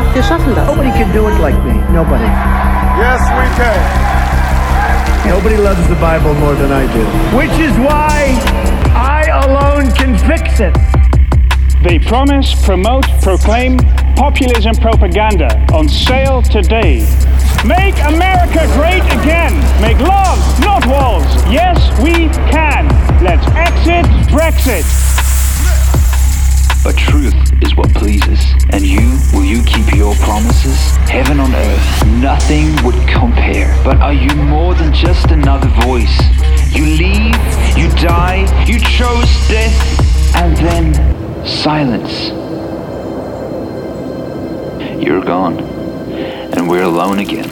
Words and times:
Wir 0.00 0.06
haben 0.06 0.14
so 0.14 0.14
vieles 0.14 0.14
geschafft, 0.14 0.14
wir 0.14 0.22
schaffen 0.22 0.54
das. 0.54 0.66
Nobody 0.66 0.90
can 0.90 1.12
do 1.12 1.28
it 1.28 1.38
like 1.40 1.64
me. 1.64 1.74
Nobody. 1.92 2.24
Yes, 2.98 3.20
we 3.36 3.46
can. 3.56 3.80
Nobody 5.28 5.56
loves 5.56 5.86
the 5.88 5.96
Bible 5.96 6.34
more 6.34 6.54
than 6.54 6.72
I 6.72 6.86
do. 6.92 7.04
Which 7.36 7.58
is 7.60 7.76
why 7.78 8.34
I 8.94 9.28
alone 9.44 9.92
can 9.92 10.16
fix 10.16 10.60
it. 10.60 10.76
They 11.82 11.98
promise, 11.98 12.54
promote, 12.64 13.06
proclaim 13.22 13.78
populism 14.16 14.74
propaganda 14.76 15.48
on 15.72 15.88
sale 15.88 16.42
today. 16.42 17.06
Make 17.64 17.96
America 18.04 18.66
great 18.76 19.04
again. 19.20 19.52
Make 19.80 19.98
love, 19.98 20.38
not 20.60 20.86
walls. 20.86 21.24
Yes, 21.50 21.78
we 22.00 22.28
can. 22.50 22.88
Let's 23.22 23.46
exit 23.54 24.06
Brexit. 24.30 25.09
But 26.82 26.96
truth 26.96 27.34
is 27.62 27.76
what 27.76 27.92
pleases. 27.94 28.40
And 28.70 28.84
you, 28.86 29.18
will 29.34 29.44
you 29.44 29.62
keep 29.64 29.94
your 29.94 30.14
promises? 30.16 30.96
Heaven 31.08 31.38
on 31.38 31.54
earth, 31.54 32.06
nothing 32.06 32.72
would 32.84 32.96
compare. 33.06 33.78
But 33.84 33.98
are 33.98 34.14
you 34.14 34.34
more 34.34 34.74
than 34.74 34.92
just 34.94 35.30
another 35.30 35.68
voice? 35.84 36.18
You 36.74 36.86
leave, 36.86 37.36
you 37.76 37.90
die, 38.00 38.46
you 38.64 38.80
chose 38.80 39.28
death, 39.48 40.36
and 40.36 40.56
then 40.56 41.46
silence. 41.46 42.28
You're 45.04 45.24
gone, 45.24 45.60
and 45.60 46.66
we're 46.66 46.84
alone 46.84 47.18
again. 47.18 47.50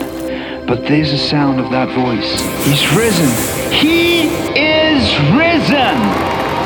But 0.67 0.87
there's 0.87 1.13
a 1.13 1.19
sound 1.19 1.61
of 1.61 1.71
that 1.71 1.89
voice. 1.95 2.41
He's 2.65 2.87
risen. 2.97 3.29
He 3.73 4.29
is 4.59 5.05
risen! 5.35 6.08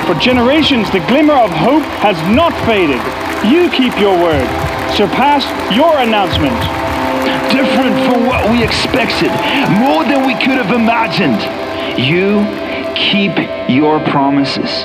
For 0.06 0.14
generations, 0.14 0.90
the 0.90 1.00
glimmer 1.06 1.34
of 1.34 1.50
hope 1.50 1.84
has 2.02 2.16
not 2.34 2.52
faded. 2.66 3.00
You 3.44 3.70
keep 3.70 3.98
your 3.98 4.16
word. 4.18 4.48
Surpass 4.96 5.44
your 5.74 5.96
announcement. 5.98 6.58
Different 7.52 7.96
from 8.06 8.26
what 8.26 8.50
we 8.50 8.62
expected, 8.62 9.30
more 9.78 10.04
than 10.04 10.26
we 10.26 10.34
could 10.34 10.58
have 10.58 10.72
imagined. 10.72 11.40
You 11.98 12.44
keep 12.94 13.32
your 13.68 14.00
promises. 14.10 14.84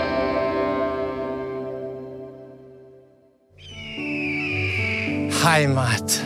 Heimat. 5.44 6.22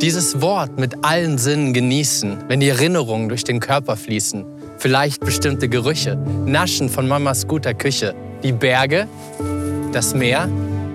Dieses 0.00 0.40
Wort 0.40 0.78
mit 0.78 1.04
allen 1.04 1.38
Sinnen 1.38 1.72
genießen, 1.72 2.44
wenn 2.48 2.60
die 2.60 2.68
Erinnerungen 2.68 3.28
durch 3.28 3.44
den 3.44 3.60
Körper 3.60 3.96
fließen. 3.96 4.55
Vielleicht 4.86 5.18
bestimmte 5.18 5.68
Gerüche, 5.68 6.14
Naschen 6.14 6.88
von 6.88 7.08
Mamas 7.08 7.48
guter 7.48 7.74
Küche. 7.74 8.14
Die 8.44 8.52
Berge, 8.52 9.08
das 9.90 10.14
Meer, 10.14 10.46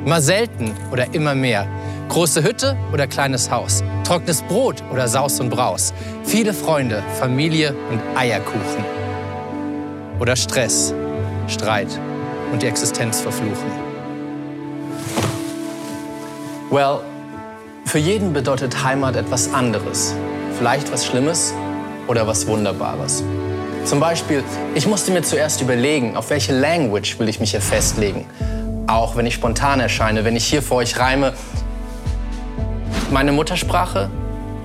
mal 0.05 0.21
selten 0.21 0.71
oder 0.93 1.13
immer 1.13 1.35
mehr. 1.35 1.67
Große 2.07 2.41
Hütte 2.41 2.77
oder 2.93 3.05
kleines 3.05 3.51
Haus. 3.51 3.83
Trockenes 4.05 4.43
Brot 4.43 4.81
oder 4.93 5.09
Saus 5.09 5.41
und 5.41 5.49
Braus. 5.49 5.93
Viele 6.23 6.53
Freunde, 6.53 7.03
Familie 7.19 7.75
und 7.91 7.99
Eierkuchen. 8.15 8.85
Oder 10.21 10.37
Stress, 10.37 10.93
Streit 11.49 11.89
und 12.53 12.61
die 12.61 12.67
Existenz 12.67 13.19
verfluchen. 13.19 13.71
Well, 16.69 16.99
für 17.83 17.99
jeden 17.99 18.31
bedeutet 18.31 18.85
Heimat 18.85 19.17
etwas 19.17 19.53
anderes. 19.53 20.15
Vielleicht 20.57 20.89
was 20.93 21.05
Schlimmes 21.05 21.53
oder 22.07 22.25
was 22.25 22.47
Wunderbares. 22.47 23.21
Zum 23.83 23.99
Beispiel, 23.99 24.43
ich 24.75 24.87
musste 24.87 25.11
mir 25.11 25.23
zuerst 25.23 25.61
überlegen, 25.61 26.15
auf 26.15 26.29
welche 26.29 26.53
Language 26.53 27.19
will 27.19 27.27
ich 27.27 27.39
mich 27.39 27.51
hier 27.51 27.61
festlegen. 27.61 28.25
Auch 28.87 29.15
wenn 29.15 29.25
ich 29.25 29.33
spontan 29.33 29.79
erscheine, 29.79 30.23
wenn 30.23 30.35
ich 30.35 30.45
hier 30.45 30.61
vor 30.61 30.77
euch 30.77 30.99
reime. 30.99 31.33
Meine 33.11 33.31
Muttersprache 33.31 34.09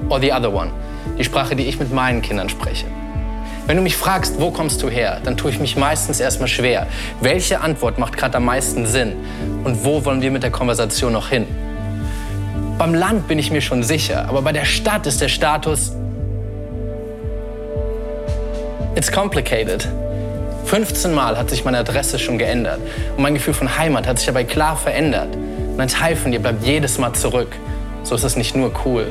or 0.09 0.21
the 0.21 0.33
other 0.33 0.53
one? 0.53 0.71
Die 1.19 1.25
Sprache, 1.25 1.57
die 1.57 1.65
ich 1.65 1.79
mit 1.79 1.93
meinen 1.93 2.21
Kindern 2.23 2.49
spreche. 2.49 2.87
Wenn 3.67 3.77
du 3.77 3.83
mich 3.83 3.97
fragst, 3.97 4.39
wo 4.39 4.51
kommst 4.51 4.83
du 4.83 4.89
her, 4.89 5.21
dann 5.25 5.37
tue 5.37 5.51
ich 5.51 5.59
mich 5.59 5.77
meistens 5.77 6.21
erstmal 6.21 6.49
schwer. 6.49 6.87
Welche 7.21 7.61
Antwort 7.61 7.99
macht 7.99 8.17
gerade 8.17 8.37
am 8.37 8.45
meisten 8.45 8.87
Sinn? 8.87 9.15
Und 9.65 9.85
wo 9.85 10.05
wollen 10.05 10.23
wir 10.23 10.31
mit 10.31 10.45
der 10.45 10.53
Konversation 10.53 11.13
noch 11.13 11.31
hin? 11.31 11.47
Beim 12.79 12.95
Land 12.95 13.27
bin 13.27 13.39
ich 13.39 13.51
mir 13.51 13.63
schon 13.63 13.83
sicher, 13.83 14.29
aber 14.29 14.43
bei 14.43 14.53
der 14.53 14.67
Stadt 14.67 15.07
ist 15.07 15.21
der 15.21 15.29
Status 15.29 15.93
It's 18.97 19.13
complicated. 19.13 19.87
15 20.65 21.13
Mal 21.13 21.37
hat 21.37 21.51
sich 21.51 21.67
meine 21.67 21.77
Adresse 21.77 22.19
schon 22.19 22.39
geändert 22.39 22.81
und 23.15 23.23
mein 23.23 23.35
Gefühl 23.35 23.53
von 23.53 23.77
Heimat 23.77 24.07
hat 24.07 24.17
sich 24.17 24.27
dabei 24.27 24.45
klar 24.45 24.75
verändert. 24.75 25.37
Und 25.37 25.79
ein 25.79 25.89
Teil 25.89 26.17
von 26.17 26.33
dir 26.33 26.41
bleibt 26.41 26.65
jedes 26.65 26.97
Mal 26.97 27.13
zurück. 27.13 27.55
So 28.05 28.15
ist 28.15 28.25
es 28.25 28.37
nicht 28.37 28.57
nur 28.57 28.73
cool 28.87 29.07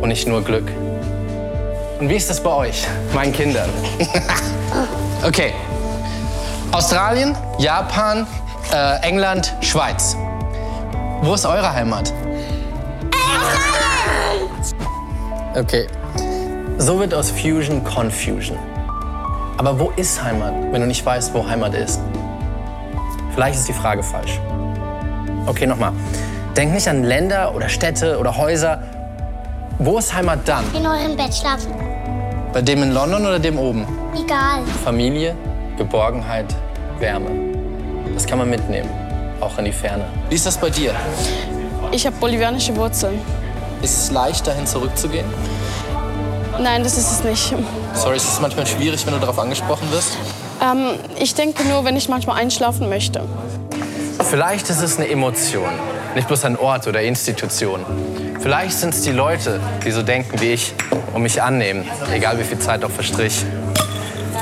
und 0.00 0.08
nicht 0.08 0.28
nur 0.28 0.44
Glück. 0.44 0.70
Und 1.98 2.08
wie 2.08 2.14
ist 2.14 2.30
das 2.30 2.40
bei 2.40 2.50
euch, 2.50 2.86
meinen 3.12 3.32
Kindern? 3.32 3.68
okay. 5.26 5.52
Australien, 6.70 7.34
Japan, 7.58 8.24
äh, 8.72 9.04
England, 9.04 9.52
Schweiz. 9.62 10.16
Wo 11.22 11.34
ist 11.34 11.44
eure 11.44 11.72
Heimat? 11.72 12.12
Okay. 15.56 15.88
So 16.78 17.00
wird 17.00 17.12
aus 17.12 17.32
Fusion 17.32 17.82
Confusion. 17.82 18.56
Aber 19.58 19.76
wo 19.80 19.90
ist 19.96 20.22
Heimat, 20.22 20.54
wenn 20.70 20.80
du 20.80 20.86
nicht 20.86 21.04
weißt, 21.04 21.34
wo 21.34 21.44
Heimat 21.44 21.74
ist? 21.74 22.00
Vielleicht 23.34 23.58
ist 23.58 23.68
die 23.68 23.72
Frage 23.72 24.04
falsch. 24.04 24.40
Okay, 25.46 25.66
nochmal. 25.66 25.92
Denk 26.56 26.72
nicht 26.72 26.88
an 26.88 27.02
Länder 27.02 27.52
oder 27.56 27.68
Städte 27.68 28.18
oder 28.20 28.36
Häuser. 28.36 28.80
Wo 29.80 29.98
ist 29.98 30.14
Heimat 30.14 30.46
dann? 30.46 30.64
In 30.76 30.86
eurem 30.86 31.16
Bett 31.16 31.34
schlafen. 31.34 31.72
Bei 32.52 32.62
dem 32.62 32.84
in 32.84 32.92
London 32.92 33.26
oder 33.26 33.40
dem 33.40 33.58
oben? 33.58 33.84
Egal. 34.14 34.62
Familie, 34.84 35.34
Geborgenheit, 35.76 36.46
Wärme. 37.00 37.30
Das 38.14 38.26
kann 38.26 38.38
man 38.38 38.48
mitnehmen, 38.48 38.88
auch 39.40 39.58
in 39.58 39.64
die 39.64 39.72
Ferne. 39.72 40.04
Wie 40.28 40.36
ist 40.36 40.46
das 40.46 40.56
bei 40.56 40.70
dir? 40.70 40.94
Ich 41.90 42.06
habe 42.06 42.14
bolivianische 42.20 42.76
Wurzeln. 42.76 43.20
Ist 43.82 44.04
es 44.04 44.10
leicht, 44.12 44.46
dahin 44.46 44.66
zurückzugehen? 44.66 45.26
Nein, 46.60 46.82
das 46.82 46.98
ist 46.98 47.10
es 47.10 47.24
nicht. 47.24 47.54
Sorry, 47.94 48.16
ist 48.16 48.28
es 48.28 48.40
manchmal 48.40 48.66
schwierig, 48.66 49.06
wenn 49.06 49.14
du 49.14 49.20
darauf 49.20 49.38
angesprochen 49.38 49.90
wirst? 49.92 50.16
Ähm, 50.60 50.90
ich 51.18 51.34
denke 51.34 51.64
nur, 51.64 51.84
wenn 51.84 51.96
ich 51.96 52.08
manchmal 52.08 52.40
einschlafen 52.40 52.88
möchte. 52.88 53.22
Vielleicht 54.28 54.68
ist 54.68 54.82
es 54.82 54.98
eine 54.98 55.08
Emotion, 55.08 55.70
nicht 56.14 56.26
bloß 56.26 56.44
ein 56.44 56.58
Ort 56.58 56.86
oder 56.86 57.00
Institution. 57.00 57.84
Vielleicht 58.40 58.76
sind 58.76 58.92
es 58.92 59.02
die 59.02 59.12
Leute, 59.12 59.60
die 59.84 59.90
so 59.90 60.02
denken 60.02 60.40
wie 60.40 60.52
ich 60.52 60.74
und 61.14 61.22
mich 61.22 61.40
annehmen, 61.40 61.88
egal 62.12 62.38
wie 62.38 62.44
viel 62.44 62.58
Zeit 62.58 62.84
auch 62.84 62.90
verstrich. 62.90 63.44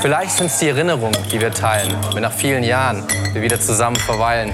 Vielleicht 0.00 0.36
sind 0.36 0.46
es 0.46 0.58
die 0.58 0.68
Erinnerungen, 0.68 1.16
die 1.30 1.40
wir 1.40 1.52
teilen, 1.52 1.94
wenn 2.14 2.22
nach 2.22 2.32
vielen 2.32 2.64
Jahren 2.64 3.04
wir 3.32 3.42
wieder 3.42 3.60
zusammen 3.60 3.96
verweilen. 3.96 4.52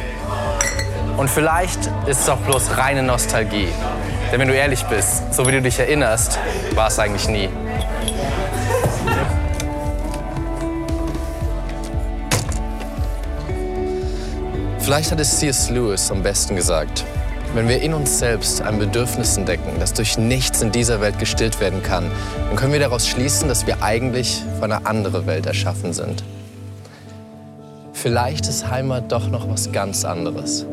Und 1.16 1.30
vielleicht 1.30 1.78
ist 2.06 2.20
es 2.20 2.28
auch 2.28 2.38
bloß 2.38 2.76
reine 2.76 3.02
Nostalgie. 3.02 3.68
Denn 4.32 4.40
wenn 4.40 4.48
du 4.48 4.54
ehrlich 4.54 4.82
bist, 4.84 5.34
so 5.34 5.46
wie 5.46 5.52
du 5.52 5.60
dich 5.60 5.78
erinnerst, 5.78 6.38
war 6.74 6.88
es 6.88 6.98
eigentlich 6.98 7.28
nie. 7.28 7.50
Vielleicht 14.78 15.12
hat 15.12 15.20
es 15.20 15.38
C.S. 15.38 15.68
Lewis 15.68 16.10
am 16.10 16.22
besten 16.22 16.56
gesagt. 16.56 17.04
Wenn 17.54 17.68
wir 17.68 17.82
in 17.82 17.92
uns 17.92 18.18
selbst 18.18 18.62
ein 18.62 18.78
Bedürfnis 18.78 19.36
entdecken, 19.36 19.74
das 19.78 19.92
durch 19.92 20.16
nichts 20.16 20.62
in 20.62 20.72
dieser 20.72 21.02
Welt 21.02 21.18
gestillt 21.18 21.60
werden 21.60 21.82
kann, 21.82 22.10
dann 22.48 22.56
können 22.56 22.72
wir 22.72 22.80
daraus 22.80 23.06
schließen, 23.06 23.50
dass 23.50 23.66
wir 23.66 23.82
eigentlich 23.82 24.42
für 24.58 24.64
eine 24.64 24.86
andere 24.86 25.26
Welt 25.26 25.44
erschaffen 25.44 25.92
sind. 25.92 26.24
Vielleicht 27.92 28.48
ist 28.48 28.70
Heimat 28.70 29.12
doch 29.12 29.28
noch 29.28 29.46
was 29.50 29.70
ganz 29.72 30.06
anderes. 30.06 30.64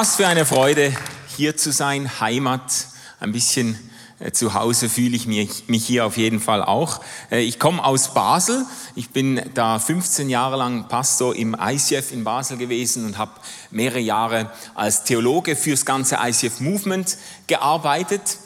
Was 0.00 0.14
für 0.14 0.28
eine 0.28 0.46
Freude, 0.46 0.96
hier 1.36 1.56
zu 1.56 1.72
sein, 1.72 2.20
Heimat, 2.20 2.86
ein 3.18 3.32
bisschen 3.32 3.76
äh, 4.20 4.30
zu 4.30 4.54
Hause 4.54 4.88
fühle 4.88 5.16
ich 5.16 5.26
mich, 5.26 5.64
hier 5.84 6.06
auf 6.06 6.16
jeden 6.16 6.38
Fall 6.38 6.62
auch. 6.62 7.00
Äh, 7.32 7.40
ich 7.40 7.58
komme 7.58 7.82
aus 7.82 8.14
Basel. 8.14 8.64
Ich 8.94 9.10
bin 9.10 9.42
da 9.54 9.80
15 9.80 10.30
Jahre 10.30 10.56
lang 10.56 10.86
Pastor 10.86 11.34
im 11.34 11.56
ICF 11.60 12.12
in 12.12 12.22
Basel 12.22 12.58
gewesen 12.58 13.06
und 13.06 13.18
habe 13.18 13.32
mehrere 13.72 13.98
Jahre 13.98 14.52
als 14.76 15.02
Theologe 15.02 15.56
fürs 15.56 15.84
ganze 15.84 16.18
ICF 16.22 16.60
Movement 16.60 17.16
gearbeitet. 17.48 18.38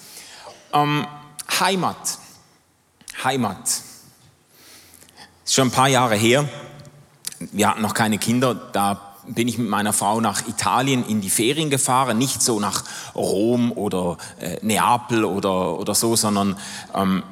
Ähm, 0.72 1.06
Heimat. 1.60 2.16
Heimat. 3.22 3.69
Ist 5.44 5.52
schon 5.52 5.69
ein 5.69 5.70
paar 5.70 5.88
Jahre 5.88 6.14
her. 6.14 6.49
Wir 7.38 7.69
hatten 7.69 7.82
noch 7.82 7.93
keine 7.93 8.16
Kinder. 8.16 8.54
Da 8.54 9.12
bin 9.34 9.49
ich 9.49 9.58
mit 9.58 9.69
meiner 9.69 9.93
Frau 9.93 10.20
nach 10.20 10.46
Italien 10.49 11.05
in 11.06 11.20
die 11.20 11.31
Ferien 11.31 11.70
gefahren. 11.70 12.19
Nicht 12.19 12.43
so 12.43 12.61
nach 12.61 12.84
Rom 13.14 13.73
oder 13.73 14.19
äh, 14.40 14.58
Neapel 14.62 15.25
oder, 15.25 15.79
oder 15.79 15.94
so, 15.94 16.17
sondern 16.17 16.56
ähm, 16.94 17.23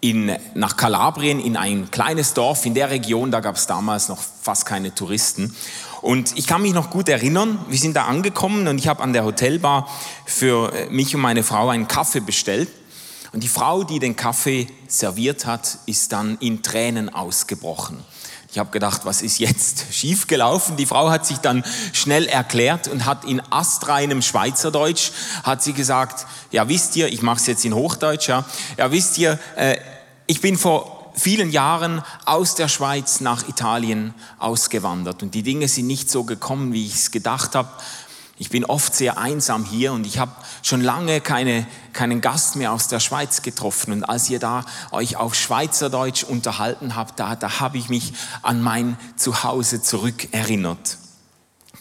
in, 0.00 0.36
nach 0.54 0.76
Kalabrien 0.76 1.40
in 1.40 1.56
ein 1.56 1.90
kleines 1.90 2.34
Dorf 2.34 2.66
in 2.66 2.74
der 2.74 2.90
Region. 2.90 3.30
Da 3.30 3.40
gab 3.40 3.56
es 3.56 3.66
damals 3.66 4.08
noch 4.08 4.18
fast 4.18 4.66
keine 4.66 4.94
Touristen. 4.94 5.54
Und 6.02 6.36
ich 6.36 6.48
kann 6.48 6.62
mich 6.62 6.74
noch 6.74 6.90
gut 6.90 7.08
erinnern, 7.08 7.64
wir 7.68 7.78
sind 7.78 7.94
da 7.94 8.06
angekommen 8.06 8.66
und 8.66 8.78
ich 8.78 8.88
habe 8.88 9.02
an 9.02 9.12
der 9.12 9.24
Hotelbar 9.24 9.88
für 10.26 10.72
äh, 10.72 10.90
mich 10.90 11.14
und 11.14 11.20
meine 11.20 11.44
Frau 11.44 11.68
einen 11.68 11.86
Kaffee 11.86 12.20
bestellt. 12.20 12.68
Und 13.32 13.42
die 13.42 13.48
Frau, 13.48 13.84
die 13.84 13.98
den 13.98 14.16
Kaffee 14.16 14.66
serviert 14.88 15.46
hat, 15.46 15.78
ist 15.86 16.12
dann 16.12 16.36
in 16.40 16.62
Tränen 16.62 17.08
ausgebrochen. 17.08 18.04
Ich 18.52 18.58
habe 18.58 18.70
gedacht, 18.70 19.06
was 19.06 19.22
ist 19.22 19.38
jetzt 19.38 19.86
schiefgelaufen? 19.90 20.76
Die 20.76 20.84
Frau 20.84 21.10
hat 21.10 21.24
sich 21.24 21.38
dann 21.38 21.64
schnell 21.94 22.26
erklärt 22.26 22.86
und 22.86 23.06
hat 23.06 23.24
in 23.24 23.40
astreinem 23.50 24.20
Schweizerdeutsch 24.20 25.10
hat 25.42 25.62
sie 25.62 25.72
gesagt: 25.72 26.26
Ja, 26.50 26.68
wisst 26.68 26.94
ihr, 26.96 27.08
ich 27.08 27.22
mache 27.22 27.38
es 27.38 27.46
jetzt 27.46 27.64
in 27.64 27.74
Hochdeutsch. 27.74 28.28
Ja, 28.28 28.44
ja 28.76 28.92
wisst 28.92 29.16
ihr, 29.16 29.38
äh, 29.56 29.78
ich 30.26 30.42
bin 30.42 30.58
vor 30.58 31.10
vielen 31.14 31.50
Jahren 31.50 32.02
aus 32.26 32.54
der 32.54 32.68
Schweiz 32.68 33.20
nach 33.20 33.48
Italien 33.48 34.12
ausgewandert 34.38 35.22
und 35.22 35.34
die 35.34 35.42
Dinge 35.42 35.66
sind 35.68 35.86
nicht 35.86 36.10
so 36.10 36.24
gekommen, 36.24 36.74
wie 36.74 36.86
ich 36.86 36.94
es 36.94 37.10
gedacht 37.10 37.54
habe. 37.54 37.70
Ich 38.42 38.50
bin 38.50 38.64
oft 38.64 38.92
sehr 38.92 39.18
einsam 39.18 39.64
hier 39.64 39.92
und 39.92 40.04
ich 40.04 40.18
habe 40.18 40.32
schon 40.62 40.80
lange 40.80 41.20
keine, 41.20 41.64
keinen 41.92 42.20
Gast 42.20 42.56
mehr 42.56 42.72
aus 42.72 42.88
der 42.88 42.98
Schweiz 42.98 43.42
getroffen. 43.42 43.92
Und 43.92 44.02
als 44.02 44.28
ihr 44.30 44.40
da 44.40 44.64
euch 44.90 45.14
auf 45.14 45.36
Schweizerdeutsch 45.36 46.24
unterhalten 46.24 46.96
habt, 46.96 47.20
da, 47.20 47.36
da 47.36 47.60
habe 47.60 47.78
ich 47.78 47.88
mich 47.88 48.14
an 48.42 48.60
mein 48.60 48.96
Zuhause 49.14 49.80
zurückerinnert. 49.80 50.98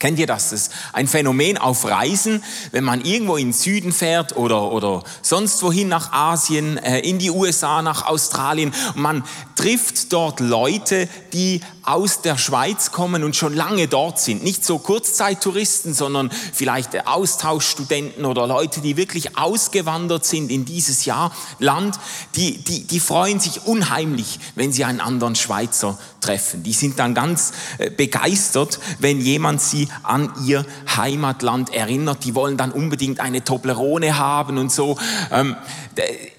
Kennt 0.02 0.18
ihr 0.18 0.26
das? 0.26 0.50
Das 0.50 0.62
ist 0.64 0.72
ein 0.94 1.08
Phänomen 1.08 1.60
auf 1.60 1.86
Reisen, 1.86 2.44
wenn 2.72 2.84
man 2.84 3.06
irgendwo 3.06 3.38
in 3.38 3.50
den 3.50 3.54
Süden 3.54 3.92
fährt 3.92 4.36
oder, 4.36 4.72
oder 4.72 5.04
sonst 5.22 5.62
wohin 5.62 5.90
nach 5.90 6.12
Asien, 6.12 6.78
äh, 6.78 7.02
in 7.02 7.20
die 7.20 7.30
USA, 7.30 7.84
nach 7.84 8.08
Australien. 8.08 8.74
Und 8.96 9.02
man 9.04 9.24
trifft 9.56 10.12
dort 10.12 10.40
Leute, 10.40 11.08
die 11.34 11.62
aus 11.84 12.22
der 12.22 12.40
Schweiz 12.40 12.92
kommen 12.92 13.24
und 13.24 13.36
schon 13.36 13.54
lange 13.54 13.88
dort 13.88 14.20
sind. 14.20 14.44
Nicht 14.44 14.66
so 14.66 14.80
Kurzzeittouristen, 14.80 15.94
sondern 15.94 16.32
vielleicht 16.32 17.08
Austauschstudenten 17.08 18.26
oder 18.26 18.48
Leute, 18.48 18.82
die 18.82 18.98
wirklich 18.98 19.38
ausgewandert 19.38 20.26
sind 20.26 20.50
in 20.50 20.66
dieses 20.66 21.06
Jahr, 21.06 21.32
Land. 21.60 22.00
Die, 22.36 22.58
die, 22.58 22.86
die 22.86 23.00
freuen 23.00 23.40
sich 23.40 23.68
unheimlich, 23.68 24.40
wenn 24.56 24.72
sie 24.72 24.84
einen 24.84 25.00
anderen 25.00 25.36
Schweizer 25.36 26.00
treffen. 26.22 26.64
Die 26.64 26.74
sind 26.74 27.00
dann 27.00 27.14
ganz 27.14 27.52
äh, 27.78 27.90
begeistert, 27.90 28.80
wenn 29.00 29.20
jemand 29.20 29.62
sie 29.62 29.90
an 30.04 30.32
ihr 30.46 30.66
Heimatland 30.96 31.74
erinnert. 31.74 32.24
Die 32.24 32.36
wollen 32.36 32.58
dann 32.58 32.72
unbedingt 32.72 33.20
eine 33.20 33.44
Toblerone 33.44 34.18
haben 34.18 34.58
und 34.58 34.72
so. 34.72 34.98
Ähm, 35.32 35.56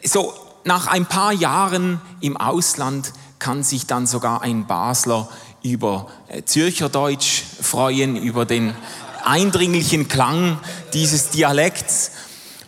so 0.04 0.32
nach 0.64 0.86
ein 0.86 1.06
paar 1.06 1.32
Jahren 1.32 2.00
im 2.20 2.36
Ausland 2.36 3.12
kann 3.38 3.64
sich 3.64 3.86
dann 3.86 4.06
sogar 4.06 4.42
ein 4.42 4.66
Basler 4.66 5.28
über 5.62 6.06
äh, 6.28 6.42
Zürcher 6.44 6.88
Deutsch 6.88 7.42
freuen, 7.60 8.16
über 8.16 8.44
den 8.44 8.74
eindringlichen 9.24 10.08
Klang 10.08 10.58
dieses 10.94 11.30
Dialekts. 11.30 12.11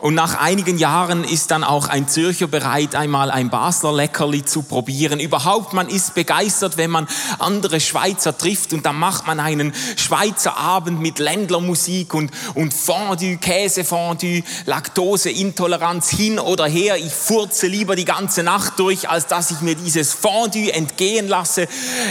Und 0.04 0.12
nach 0.12 0.38
einigen 0.38 0.76
Jahren 0.76 1.24
ist 1.24 1.50
dann 1.50 1.64
auch 1.64 1.88
ein 1.88 2.08
Zürcher 2.08 2.46
bereit, 2.46 2.94
einmal 2.94 3.30
ein 3.30 3.48
Basler 3.48 3.90
Leckerli 3.90 4.44
zu 4.44 4.62
probieren. 4.62 5.18
Überhaupt, 5.18 5.72
man 5.72 5.88
ist 5.88 6.14
begeistert, 6.14 6.76
wenn 6.76 6.90
man 6.90 7.08
andere 7.38 7.80
Schweizer 7.80 8.36
trifft 8.36 8.74
und 8.74 8.84
dann 8.84 8.98
macht 8.98 9.26
man 9.26 9.40
einen 9.40 9.72
Schweizer 9.96 10.58
Abend 10.58 11.00
mit 11.00 11.20
Ländlermusik 11.20 12.12
und, 12.12 12.32
und 12.54 12.74
Fondue, 12.74 13.38
Käsefondue, 13.38 14.42
Laktoseintoleranz 14.66 16.10
hin 16.10 16.38
oder 16.38 16.66
her. 16.66 16.98
Ich 16.98 17.14
furze 17.14 17.66
lieber 17.66 17.96
die 17.96 18.04
ganze 18.04 18.42
Nacht 18.42 18.78
durch, 18.78 19.08
als 19.08 19.26
dass 19.26 19.52
ich 19.52 19.62
mir 19.62 19.74
dieses 19.74 20.12
Fondue 20.12 20.70
entgehen 20.74 21.28
lasse. 21.28 21.66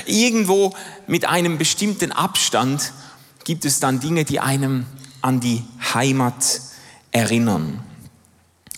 Irgendwo 0.08 0.74
mit 1.06 1.26
einem 1.30 1.60
bestimmten 1.60 2.12
Abstand 2.12 2.92
gibt 3.44 3.66
es 3.66 3.80
dann 3.80 4.00
Dinge, 4.00 4.26
die 4.26 4.40
einem 4.40 4.88
an 5.22 5.40
die 5.40 5.64
Heimat 5.94 6.73
erinnern. 7.14 7.82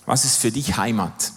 Was 0.06 0.24
ist 0.24 0.36
für 0.36 0.52
dich 0.52 0.76
Heimat? 0.76 1.32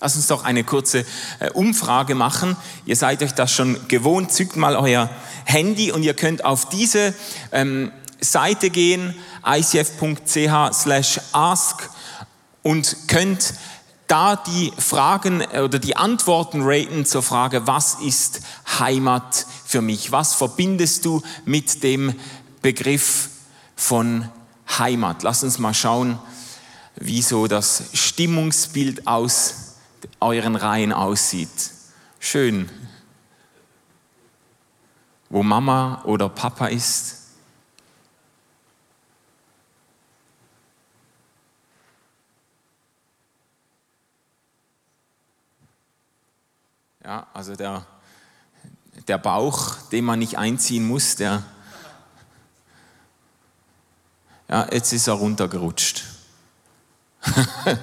Lass 0.00 0.16
uns 0.16 0.28
doch 0.28 0.44
eine 0.44 0.64
kurze 0.64 1.04
äh, 1.40 1.50
Umfrage 1.50 2.14
machen. 2.14 2.56
Ihr 2.86 2.96
seid 2.96 3.22
euch 3.22 3.32
das 3.32 3.52
schon 3.52 3.88
gewohnt. 3.88 4.32
Zückt 4.32 4.56
mal 4.56 4.76
euer 4.76 5.10
Handy 5.44 5.92
und 5.92 6.02
ihr 6.02 6.14
könnt 6.14 6.44
auf 6.44 6.68
diese 6.68 7.14
ähm, 7.52 7.92
Seite 8.20 8.70
gehen, 8.70 9.14
icf.ch 9.46 10.74
slash 10.74 11.20
ask 11.32 11.90
und 12.62 12.96
könnt 13.08 13.54
da 14.06 14.36
die 14.36 14.72
Fragen 14.76 15.42
äh, 15.52 15.60
oder 15.60 15.78
die 15.78 15.96
Antworten 15.96 16.60
raten 16.62 17.04
zur 17.04 17.22
Frage, 17.22 17.66
was 17.66 17.96
ist 17.96 18.40
Heimat 18.78 19.46
für 19.66 19.82
mich? 19.82 20.12
Was 20.12 20.34
verbindest 20.34 21.04
du 21.04 21.22
mit 21.44 21.82
dem 21.82 22.14
Begriff 22.62 23.28
von 23.76 24.28
Heimat? 24.78 25.22
Lass 25.22 25.44
uns 25.44 25.58
mal 25.58 25.74
schauen, 25.74 26.18
wie 27.00 27.22
so 27.22 27.46
das 27.46 27.84
Stimmungsbild 27.94 29.06
aus 29.06 29.76
euren 30.20 30.54
Reihen 30.54 30.92
aussieht. 30.92 31.48
Schön. 32.20 32.70
Wo 35.30 35.42
Mama 35.42 36.02
oder 36.04 36.28
Papa 36.28 36.66
ist. 36.66 37.16
Ja, 47.02 47.26
also 47.32 47.56
der, 47.56 47.86
der 49.08 49.16
Bauch, 49.16 49.76
den 49.90 50.04
man 50.04 50.18
nicht 50.18 50.36
einziehen 50.36 50.86
muss, 50.86 51.16
der, 51.16 51.42
ja, 54.48 54.68
jetzt 54.70 54.92
ist 54.92 55.06
er 55.06 55.14
runtergerutscht. 55.14 56.19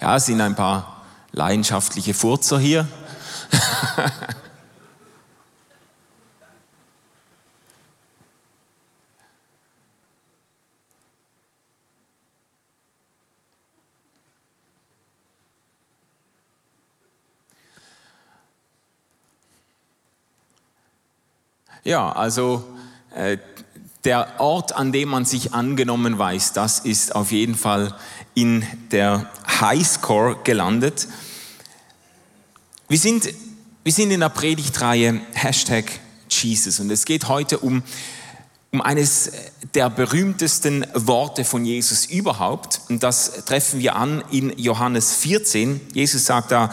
ja, 0.00 0.16
es 0.16 0.26
sind 0.26 0.40
ein 0.40 0.54
paar 0.54 1.02
leidenschaftliche 1.32 2.14
Furzer 2.14 2.58
hier. 2.58 2.86
Ja, 21.84 22.12
also 22.12 22.64
äh, 23.12 23.38
der 24.04 24.40
Ort, 24.40 24.72
an 24.72 24.92
dem 24.92 25.08
man 25.08 25.24
sich 25.24 25.52
angenommen 25.52 26.16
weiß, 26.16 26.52
das 26.52 26.78
ist 26.80 27.14
auf 27.14 27.32
jeden 27.32 27.56
Fall 27.56 27.94
in 28.34 28.64
der 28.90 29.30
Highscore 29.60 30.38
gelandet. 30.44 31.08
Wir 32.88 32.98
sind, 32.98 33.28
wir 33.84 33.92
sind 33.92 34.10
in 34.10 34.20
der 34.20 34.28
Predigtreihe 34.28 35.20
Hashtag 35.32 35.90
Jesus 36.28 36.80
und 36.80 36.90
es 36.90 37.04
geht 37.04 37.28
heute 37.28 37.58
um, 37.58 37.82
um 38.70 38.80
eines 38.80 39.32
der 39.74 39.90
berühmtesten 39.90 40.86
Worte 40.94 41.44
von 41.44 41.64
Jesus 41.64 42.06
überhaupt 42.06 42.80
und 42.88 43.02
das 43.02 43.44
treffen 43.44 43.80
wir 43.80 43.96
an 43.96 44.22
in 44.30 44.56
Johannes 44.58 45.14
14. 45.14 45.80
Jesus 45.92 46.24
sagt 46.24 46.52
da, 46.52 46.70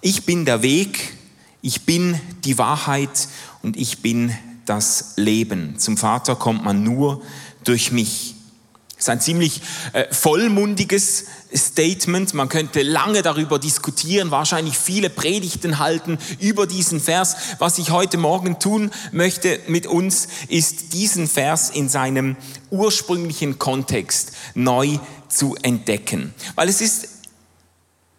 ich 0.00 0.24
bin 0.24 0.44
der 0.44 0.62
Weg, 0.62 1.14
ich 1.62 1.84
bin 1.84 2.18
die 2.44 2.58
Wahrheit 2.58 3.28
und 3.62 3.76
ich 3.76 4.00
bin 4.00 4.34
das 4.66 5.14
Leben. 5.16 5.78
Zum 5.78 5.96
Vater 5.96 6.36
kommt 6.36 6.64
man 6.64 6.82
nur 6.82 7.22
durch 7.64 7.92
mich. 7.92 8.36
Das 9.00 9.06
ist 9.06 9.12
ein 9.12 9.20
ziemlich 9.22 9.62
äh, 9.94 10.12
vollmundiges 10.12 11.24
Statement. 11.54 12.34
Man 12.34 12.50
könnte 12.50 12.82
lange 12.82 13.22
darüber 13.22 13.58
diskutieren, 13.58 14.30
wahrscheinlich 14.30 14.76
viele 14.76 15.08
Predigten 15.08 15.78
halten 15.78 16.18
über 16.38 16.66
diesen 16.66 17.00
Vers. 17.00 17.34
Was 17.58 17.78
ich 17.78 17.92
heute 17.92 18.18
Morgen 18.18 18.58
tun 18.58 18.90
möchte 19.10 19.58
mit 19.68 19.86
uns, 19.86 20.28
ist 20.48 20.92
diesen 20.92 21.28
Vers 21.28 21.70
in 21.70 21.88
seinem 21.88 22.36
ursprünglichen 22.70 23.58
Kontext 23.58 24.32
neu 24.54 24.98
zu 25.30 25.56
entdecken. 25.62 26.34
Weil 26.54 26.68
es 26.68 26.82
ist 26.82 27.08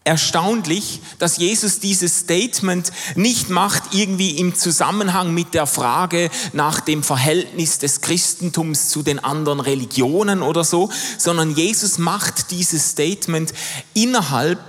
erstaunlich, 0.04 1.02
dass 1.20 1.38
Jesus 1.38 1.80
dieses 1.80 2.20
Statement 2.20 2.92
nicht 3.16 3.50
macht 3.50 3.94
irgendwie 3.94 4.32
im 4.32 4.56
Zusammenhang 4.56 5.34
mit 5.34 5.54
der 5.54 5.68
Frage 5.68 6.32
nach 6.54 6.80
dem 6.80 7.04
Verhältnis 7.04 7.78
des 7.78 8.02
Christentums 8.02 8.90
zu 8.90 9.04
den 9.04 9.20
anderen 9.20 9.60
Religionen 9.60 10.42
oder 10.42 10.64
so, 10.64 10.90
sondern 11.18 11.56
Jesus 11.56 12.00
macht 12.00 12.50
dieses 12.50 12.90
Statement 12.92 13.54
innerhalb 13.94 14.60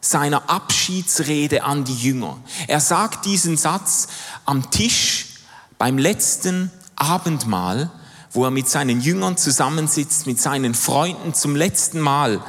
seiner 0.00 0.48
Abschiedsrede 0.48 1.64
an 1.64 1.84
die 1.84 1.94
Jünger. 1.94 2.38
Er 2.66 2.80
sagt 2.80 3.26
diesen 3.26 3.56
Satz 3.56 4.08
am 4.46 4.70
Tisch 4.70 5.26
beim 5.76 5.98
letzten 5.98 6.70
Abendmahl, 6.96 7.90
wo 8.32 8.44
er 8.44 8.50
mit 8.50 8.68
seinen 8.68 9.00
Jüngern 9.00 9.36
zusammensitzt, 9.36 10.26
mit 10.26 10.40
seinen 10.40 10.74
Freunden 10.74 11.34
zum 11.34 11.54
letzten 11.54 12.00
Mal 12.00 12.42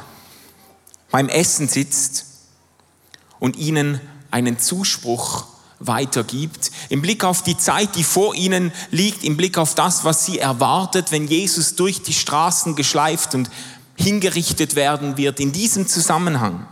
beim 1.15 1.29
Essen 1.29 1.69
sitzt 1.69 2.25
und 3.39 3.55
ihnen 3.55 4.01
einen 4.31 4.60
Zuspruch 4.60 5.45
weitergibt, 5.79 6.72
im 6.89 7.01
Blick 7.01 7.24
auf 7.24 7.41
die 7.41 7.55
Zeit, 7.55 7.95
die 7.95 8.03
vor 8.03 8.36
ihnen 8.36 8.74
liegt, 8.91 9.24
im 9.24 9.38
Blick 9.38 9.57
auf 9.57 9.75
das, 9.75 10.03
was 10.03 10.25
sie 10.25 10.39
erwartet, 10.39 11.13
wenn 11.13 11.25
Jesus 11.25 11.75
durch 11.75 12.01
die 12.01 12.12
Straßen 12.12 12.75
geschleift 12.75 13.34
und 13.34 13.50
hingerichtet 13.95 14.75
werden 14.75 15.15
wird. 15.15 15.39
In 15.39 15.53
diesem 15.53 15.88
Zusammenhang 15.88 16.67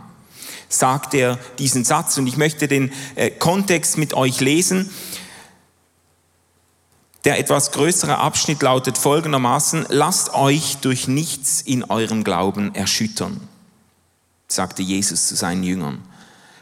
sagt 0.68 1.14
er 1.14 1.38
diesen 1.58 1.86
Satz 1.86 2.18
und 2.18 2.26
ich 2.26 2.36
möchte 2.36 2.68
den 2.68 2.92
äh, 3.14 3.30
Kontext 3.30 3.96
mit 3.96 4.12
euch 4.12 4.40
lesen. 4.40 4.90
Der 7.24 7.38
etwas 7.38 7.72
größere 7.72 8.18
Abschnitt 8.18 8.60
lautet 8.60 8.98
folgendermaßen, 8.98 9.86
lasst 9.88 10.34
euch 10.34 10.76
durch 10.82 11.08
nichts 11.08 11.62
in 11.62 11.82
eurem 11.84 12.24
Glauben 12.24 12.74
erschüttern, 12.74 13.40
sagte 14.54 14.82
Jesus 14.82 15.26
zu 15.26 15.36
seinen 15.36 15.62
Jüngern. 15.62 16.02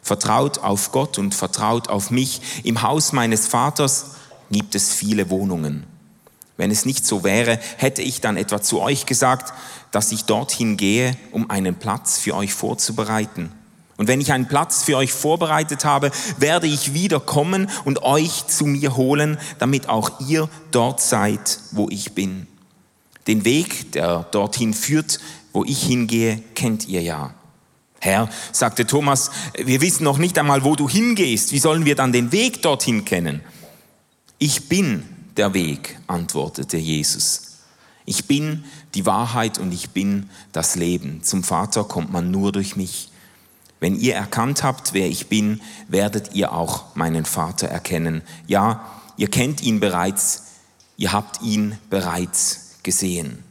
Vertraut 0.03 0.59
auf 0.59 0.91
Gott 0.91 1.19
und 1.19 1.35
vertraut 1.35 1.89
auf 1.89 2.11
mich. 2.11 2.41
Im 2.65 2.83
Haus 2.83 3.13
meines 3.13 3.47
Vaters 3.47 4.17
gibt 4.51 4.75
es 4.75 4.93
viele 4.93 5.31
Wohnungen. 5.31 5.85
Wenn 6.57 6.71
es 6.71 6.85
nicht 6.85 7.07
so 7.07 7.25
wäre, 7.25 7.59
hätte 7.77 8.03
ich 8.03 8.21
dann 8.21 8.37
etwa 8.37 8.61
zu 8.61 8.81
euch 8.81 9.07
gesagt, 9.07 9.53
dass 9.91 10.13
ich 10.13 10.25
dorthin 10.25 10.77
gehe, 10.77 11.17
um 11.31 11.51
einen 11.51 11.77
Platz 11.77 12.19
für 12.19 12.35
euch 12.35 12.53
vorzubereiten. 12.53 13.53
Und 13.97 14.09
wenn 14.09 14.21
ich 14.21 14.33
einen 14.33 14.49
Platz 14.49 14.83
für 14.83 14.97
euch 14.97 15.13
vorbereitet 15.13 15.85
habe, 15.85 16.11
werde 16.39 16.67
ich 16.67 16.95
wiederkommen 16.95 17.71
und 17.85 18.03
euch 18.03 18.47
zu 18.49 18.67
mir 18.67 18.97
holen, 18.97 19.39
damit 19.59 19.89
auch 19.89 20.21
ihr 20.21 20.49
dort 20.73 21.01
seid, 21.01 21.61
wo 21.71 21.89
ich 21.89 22.13
bin. 22.13 22.47
Den 23.27 23.45
Weg, 23.45 23.93
der 23.93 24.25
dorthin 24.31 24.75
führt, 24.75 25.21
wo 25.53 25.65
ich 25.65 25.83
hingehe, 25.83 26.43
kennt 26.55 26.89
ihr 26.89 27.03
ja. 27.03 27.35
Herr, 28.05 28.29
sagte 28.51 28.85
Thomas, 28.85 29.31
wir 29.57 29.81
wissen 29.81 30.03
noch 30.03 30.19
nicht 30.19 30.37
einmal, 30.37 30.65
wo 30.65 30.75
du 30.75 30.89
hingehst. 30.89 31.53
Wie 31.53 31.61
sollen 31.61 31.85
wir 31.85 31.95
dann 31.95 32.11
den 32.11 32.33
Weg 32.33 32.61
dorthin 32.61 33.05
kennen? 33.05 33.43
Ich 34.39 34.69
bin 34.69 35.05
der 35.37 35.55
Weg, 35.55 36.01
antwortete 36.09 36.79
Jesus. 36.79 37.59
Ich 38.05 38.27
bin 38.27 38.65
die 38.95 39.07
Wahrheit 39.07 39.59
und 39.59 39.73
ich 39.73 39.91
bin 39.91 40.31
das 40.51 40.75
Leben. 40.75 41.23
Zum 41.23 41.45
Vater 41.45 41.85
kommt 41.85 42.11
man 42.13 42.33
nur 42.33 42.51
durch 42.51 42.75
mich. 42.75 43.13
Wenn 43.79 43.95
ihr 43.95 44.17
erkannt 44.17 44.65
habt, 44.65 44.95
wer 44.95 45.07
ich 45.07 45.29
bin, 45.29 45.61
werdet 45.87 46.35
ihr 46.35 46.53
auch 46.53 46.97
meinen 46.97 47.25
Vater 47.25 47.69
erkennen. 47.69 48.23
Ja, 48.49 48.85
ihr 49.17 49.31
kennt 49.31 49.63
ihn 49.63 49.79
bereits, 49.79 50.43
ihr 50.97 51.13
habt 51.13 51.41
ihn 51.43 51.79
bereits 51.89 52.79
gesehen. 52.83 53.45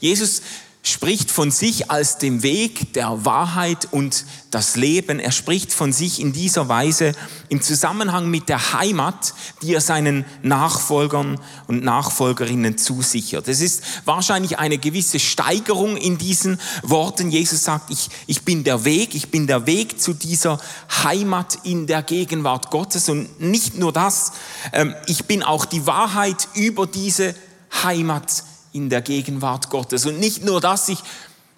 Jesus 0.00 0.42
spricht 0.86 1.30
von 1.30 1.50
sich 1.50 1.90
als 1.90 2.18
dem 2.18 2.42
Weg 2.42 2.92
der 2.92 3.24
Wahrheit 3.24 3.88
und 3.90 4.26
das 4.50 4.76
Leben. 4.76 5.18
Er 5.18 5.32
spricht 5.32 5.72
von 5.72 5.94
sich 5.94 6.20
in 6.20 6.34
dieser 6.34 6.68
Weise 6.68 7.12
im 7.48 7.62
Zusammenhang 7.62 8.30
mit 8.30 8.50
der 8.50 8.74
Heimat, 8.74 9.32
die 9.62 9.72
er 9.72 9.80
seinen 9.80 10.26
Nachfolgern 10.42 11.40
und 11.68 11.82
Nachfolgerinnen 11.82 12.76
zusichert. 12.76 13.48
Es 13.48 13.62
ist 13.62 13.82
wahrscheinlich 14.04 14.58
eine 14.58 14.76
gewisse 14.76 15.18
Steigerung 15.18 15.96
in 15.96 16.18
diesen 16.18 16.60
Worten. 16.82 17.30
Jesus 17.30 17.64
sagt, 17.64 17.90
ich, 17.90 18.10
ich 18.26 18.42
bin 18.42 18.62
der 18.62 18.84
Weg, 18.84 19.14
ich 19.14 19.30
bin 19.30 19.46
der 19.46 19.66
Weg 19.66 20.02
zu 20.02 20.12
dieser 20.12 20.60
Heimat 21.02 21.60
in 21.64 21.86
der 21.86 22.02
Gegenwart 22.02 22.70
Gottes. 22.70 23.08
Und 23.08 23.40
nicht 23.40 23.78
nur 23.78 23.92
das, 23.92 24.32
ähm, 24.74 24.94
ich 25.06 25.24
bin 25.24 25.42
auch 25.42 25.64
die 25.64 25.86
Wahrheit 25.86 26.46
über 26.54 26.86
diese 26.86 27.34
Heimat 27.82 28.44
in 28.74 28.90
der 28.90 29.00
Gegenwart 29.00 29.70
Gottes. 29.70 30.04
Und 30.04 30.18
nicht 30.18 30.44
nur 30.44 30.60
das, 30.60 30.88
ich, 30.88 30.98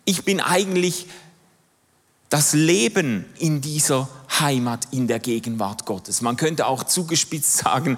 ich 0.05 0.25
bin 0.25 0.39
eigentlich 0.41 1.07
das 2.29 2.53
Leben 2.53 3.25
in 3.39 3.61
dieser 3.61 4.09
Heimat, 4.39 4.89
in 4.91 5.07
der 5.09 5.19
Gegenwart 5.19 5.87
Gottes. 5.87 6.21
Man 6.21 6.37
könnte 6.37 6.67
auch 6.67 6.85
zugespitzt 6.85 7.57
sagen, 7.57 7.97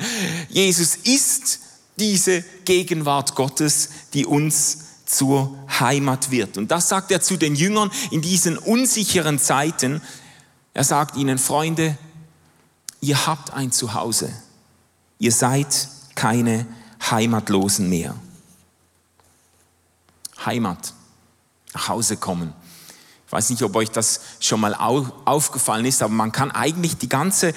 Jesus 0.49 0.97
ist 0.97 1.61
diese 1.99 2.45
Gegenwart 2.65 3.35
Gottes, 3.35 3.91
die 4.15 4.25
uns 4.25 4.85
zur 5.05 5.59
Heimat 5.81 6.31
wird. 6.31 6.57
Und 6.57 6.71
das 6.71 6.89
sagt 6.89 7.11
er 7.11 7.21
zu 7.21 7.37
den 7.37 7.57
Jüngern 7.57 7.91
in 8.13 8.23
diesen 8.23 8.57
unsicheren 8.57 9.41
Zeiten. 9.41 10.01
Er 10.75 10.85
sagt 10.85 11.17
ihnen, 11.17 11.39
Freunde, 11.39 11.99
ihr 13.01 13.27
habt 13.27 13.53
ein 13.53 13.73
Zuhause. 13.73 14.31
Ihr 15.19 15.33
seid 15.33 15.89
keine 16.15 16.67
Heimatlosen 17.11 17.89
mehr. 17.89 18.15
Heimat, 20.45 20.95
nach 21.75 21.89
Hause 21.89 22.17
kommen. 22.17 22.53
Ich 23.27 23.33
weiß 23.33 23.51
nicht, 23.51 23.63
ob 23.63 23.77
euch 23.77 23.91
das 23.91 24.21
schon 24.41 24.61
mal 24.61 24.75
aufgefallen 24.75 25.85
ist, 25.85 26.03
aber 26.03 26.15
man 26.15 26.33
kann 26.33 26.51
eigentlich 26.51 26.97
die 26.97 27.09
ganze 27.09 27.53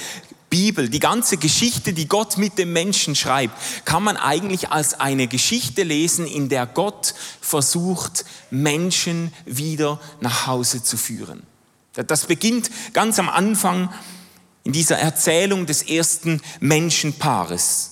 Bibel, 0.50 0.90
die 0.90 1.00
ganze 1.00 1.38
Geschichte, 1.38 1.94
die 1.94 2.10
Gott 2.10 2.38
mit 2.38 2.58
dem 2.58 2.74
Menschen 2.74 3.16
schreibt, 3.16 3.56
kann 3.86 4.04
man 4.04 4.18
eigentlich 4.18 4.70
als 4.70 5.00
eine 5.00 5.28
Geschichte 5.28 5.84
lesen, 5.84 6.28
in 6.28 6.50
der 6.50 6.68
Gott 6.68 7.16
versucht, 7.40 8.26
Menschen 8.50 9.34
wieder 9.46 10.00
nach 10.20 10.48
Hause 10.48 10.84
zu 10.84 10.98
führen. 10.98 11.44
Das 11.94 12.26
beginnt 12.26 12.70
ganz 12.92 13.18
am 13.18 13.30
Anfang 13.30 13.94
in 14.64 14.74
dieser 14.74 14.98
Erzählung 14.98 15.66
des 15.66 15.84
ersten 15.84 16.42
Menschenpaares. 16.60 17.91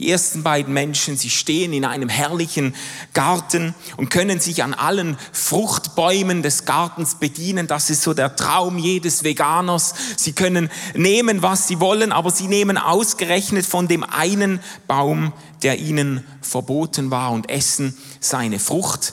Die 0.00 0.10
ersten 0.10 0.42
beiden 0.42 0.72
Menschen, 0.72 1.18
sie 1.18 1.28
stehen 1.28 1.74
in 1.74 1.84
einem 1.84 2.08
herrlichen 2.08 2.74
Garten 3.12 3.74
und 3.98 4.08
können 4.08 4.40
sich 4.40 4.64
an 4.64 4.72
allen 4.72 5.18
Fruchtbäumen 5.30 6.42
des 6.42 6.64
Gartens 6.64 7.16
bedienen. 7.16 7.66
Das 7.66 7.90
ist 7.90 8.00
so 8.00 8.14
der 8.14 8.34
Traum 8.34 8.78
jedes 8.78 9.24
Veganers. 9.24 9.92
Sie 10.16 10.32
können 10.32 10.70
nehmen, 10.94 11.42
was 11.42 11.68
sie 11.68 11.80
wollen, 11.80 12.12
aber 12.12 12.30
sie 12.30 12.46
nehmen 12.46 12.78
ausgerechnet 12.78 13.66
von 13.66 13.88
dem 13.88 14.02
einen 14.02 14.60
Baum, 14.86 15.34
der 15.62 15.78
ihnen 15.78 16.24
verboten 16.40 17.10
war 17.10 17.30
und 17.32 17.50
essen 17.50 17.94
seine 18.20 18.58
Frucht. 18.58 19.12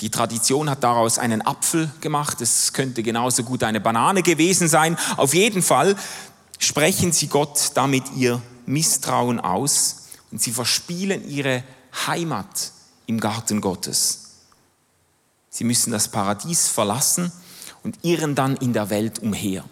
Die 0.00 0.10
Tradition 0.10 0.68
hat 0.68 0.82
daraus 0.82 1.20
einen 1.20 1.40
Apfel 1.40 1.88
gemacht. 2.00 2.40
Es 2.40 2.72
könnte 2.72 3.04
genauso 3.04 3.44
gut 3.44 3.62
eine 3.62 3.80
Banane 3.80 4.24
gewesen 4.24 4.66
sein. 4.66 4.98
Auf 5.18 5.34
jeden 5.34 5.62
Fall 5.62 5.94
sprechen 6.58 7.12
sie 7.12 7.28
Gott 7.28 7.70
damit 7.74 8.02
ihr 8.16 8.42
Misstrauen 8.66 9.38
aus 9.38 10.05
und 10.30 10.42
sie 10.42 10.52
verspielen 10.52 11.28
ihre 11.28 11.64
Heimat 12.06 12.72
im 13.06 13.20
Garten 13.20 13.60
Gottes. 13.60 14.26
Sie 15.50 15.64
müssen 15.64 15.90
das 15.90 16.08
Paradies 16.08 16.68
verlassen 16.68 17.32
und 17.82 17.98
irren 18.02 18.34
dann 18.34 18.56
in 18.56 18.72
der 18.72 18.90
Welt 18.90 19.20
umher. 19.20 19.64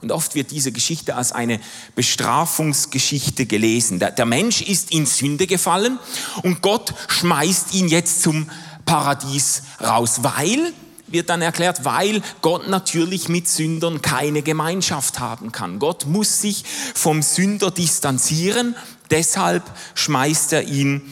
Und 0.00 0.12
oft 0.12 0.34
wird 0.34 0.50
diese 0.50 0.72
Geschichte 0.72 1.16
als 1.16 1.32
eine 1.32 1.60
Bestrafungsgeschichte 1.94 3.46
gelesen. 3.46 3.98
Der, 4.00 4.26
Mensch 4.26 4.60
ist 4.60 4.90
in 4.90 5.06
Sünde 5.06 5.46
gefallen 5.46 5.98
und 6.42 6.60
Gott 6.60 6.92
schmeißt 7.08 7.72
ihn 7.74 7.88
jetzt 7.88 8.20
zum 8.22 8.50
Paradies 8.84 9.62
raus, 9.80 10.18
weil, 10.22 10.72
wird 11.06 11.30
dann 11.30 11.40
erklärt, 11.40 11.86
weil 11.86 12.20
Gott 12.42 12.68
natürlich 12.68 13.30
mit 13.30 13.48
Sündern 13.48 14.02
keine 14.02 14.42
Gemeinschaft 14.42 15.20
haben 15.20 15.52
kann. 15.52 15.78
Gott 15.78 16.04
muss 16.06 16.42
sich 16.42 16.64
vom 16.94 17.22
Sünder 17.22 17.70
distanzieren 17.70 18.74
Deshalb 19.10 19.62
schmeißt 19.94 20.52
er 20.52 20.62
ihn 20.62 21.02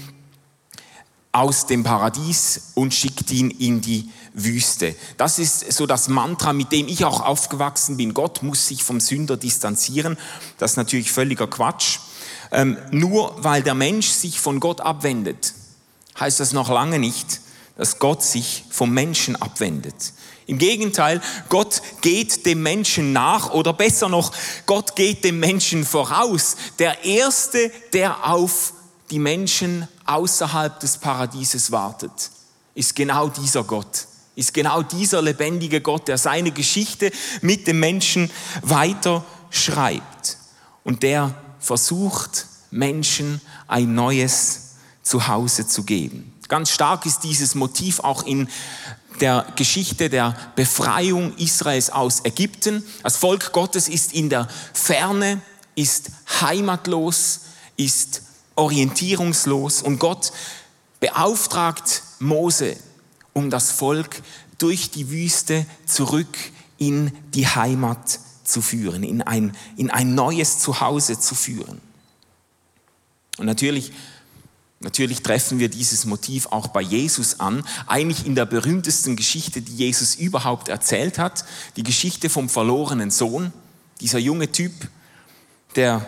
aus 1.33 1.67
dem 1.67 1.83
Paradies 1.83 2.73
und 2.75 2.93
schickt 2.93 3.31
ihn 3.31 3.51
in 3.51 3.81
die 3.81 4.11
Wüste. 4.35 4.95
Das 5.17 5.39
ist 5.39 5.73
so 5.73 5.87
das 5.87 6.09
Mantra, 6.09 6.53
mit 6.53 6.73
dem 6.73 6.89
ich 6.89 7.05
auch 7.05 7.21
aufgewachsen 7.21 7.97
bin. 7.97 8.15
Gott 8.15 8.43
muss 8.43 8.69
sich 8.69 8.85
vom 8.85 9.01
Sünder 9.01 9.37
distanzieren. 9.37 10.19
Das 10.59 10.73
ist 10.73 10.77
natürlich 10.77 11.11
völliger 11.11 11.47
Quatsch. 11.47 11.99
Ähm, 12.51 12.77
nur 12.91 13.43
weil 13.43 13.63
der 13.63 13.75
Mensch 13.75 14.09
sich 14.09 14.41
von 14.41 14.61
Gott 14.61 14.83
abwendet, 14.83 15.55
heißt 16.21 16.41
das 16.41 16.53
noch 16.53 16.69
lange 16.69 16.99
nicht, 16.99 17.41
dass 17.79 17.99
Gott 17.99 18.23
sich 18.23 18.65
vom 18.71 18.91
Menschen 18.93 19.37
abwendet. 19.37 20.13
Im 20.47 20.59
Gegenteil, 20.59 21.21
Gott 21.49 21.83
geht 22.01 22.47
dem 22.47 22.63
Menschen 22.63 23.13
nach 23.13 23.51
oder 23.51 23.73
besser 23.73 24.09
noch, 24.09 24.33
Gott 24.67 24.97
geht 24.97 25.25
dem 25.25 25.39
Menschen 25.39 25.85
voraus. 25.85 26.57
Der 26.79 27.05
Erste, 27.05 27.71
der 27.93 28.27
auf 28.29 28.73
die 29.11 29.19
Menschen 29.19 29.87
außerhalb 30.05 30.81
des 30.81 30.99
Paradieses 30.99 31.71
wartet, 31.71 32.31
ist 32.75 32.97
genau 32.97 33.29
dieser 33.29 33.65
Gott, 33.65 34.07
ist 34.35 34.55
genau 34.55 34.83
dieser 34.83 35.23
lebendige 35.23 35.81
Gott, 35.81 36.09
der 36.09 36.19
seine 36.19 36.51
Geschichte 36.51 37.13
mit 37.41 37.67
dem 37.67 37.79
Menschen 37.79 38.31
weiter 38.63 39.25
schreibt 39.51 40.39
und 40.85 41.03
der 41.03 41.35
versucht, 41.61 42.47
Menschen 42.71 43.41
ein 43.69 43.95
neues 43.95 44.71
Zuhause 45.03 45.67
zu 45.67 45.85
geben. 45.85 46.33
Ganz 46.49 46.71
stark 46.71 47.07
ist 47.07 47.21
dieses 47.21 47.55
Motiv 47.55 48.01
auch 48.01 48.25
in 48.25 48.49
der 49.21 49.47
Geschichte 49.57 50.09
der 50.09 50.37
Befreiung 50.57 51.37
Israels 51.37 51.90
aus 51.90 52.25
Ägypten. 52.25 52.85
Das 53.02 53.16
Volk 53.16 53.52
Gottes 53.52 53.88
ist 53.88 54.12
in 54.12 54.28
der 54.28 54.49
Ferne, 54.73 55.40
ist 55.75 56.11
heimatlos, 56.40 57.40
ist 57.76 58.23
orientierungslos 58.54 59.83
und 59.83 59.99
Gott 59.99 60.33
beauftragt 61.00 62.02
Mose, 62.19 62.76
um 63.33 63.50
das 63.50 63.71
Volk 63.73 64.23
durch 64.59 64.90
die 64.90 65.11
Wüste 65.11 65.66
zurück 65.87 66.38
in 66.78 67.12
die 67.35 67.47
Heimat 67.47 68.21
zu 68.45 68.61
führen, 68.61 69.02
in 69.02 69.23
ein, 69.23 69.57
in 69.76 69.90
ein 69.90 70.14
neues 70.14 70.59
Zuhause 70.59 71.19
zu 71.19 71.35
führen. 71.35 71.81
Und 73.38 73.47
natürlich 73.47 73.92
Natürlich 74.83 75.23
treffen 75.23 75.61
wir 75.61 75.69
dieses 75.69 76.07
Motiv 76.07 76.47
auch 76.47 76.67
bei 76.67 76.81
Jesus 76.81 77.39
an, 77.39 77.65
eigentlich 77.87 78.27
in 78.27 78.35
der 78.35 78.47
berühmtesten 78.47 79.15
Geschichte, 79.15 79.62
die 79.62 79.77
Jesus 79.77 80.17
überhaupt 80.17 80.69
erzählt 80.69 81.19
hat, 81.19 81.45
die 81.77 81.85
Geschichte 81.85 82.29
vom 82.29 82.49
verlorenen 82.49 83.12
Sohn, 83.12 83.53
dieser 84.01 84.19
junge 84.19 84.51
Typ, 84.51 84.73
der 85.77 86.05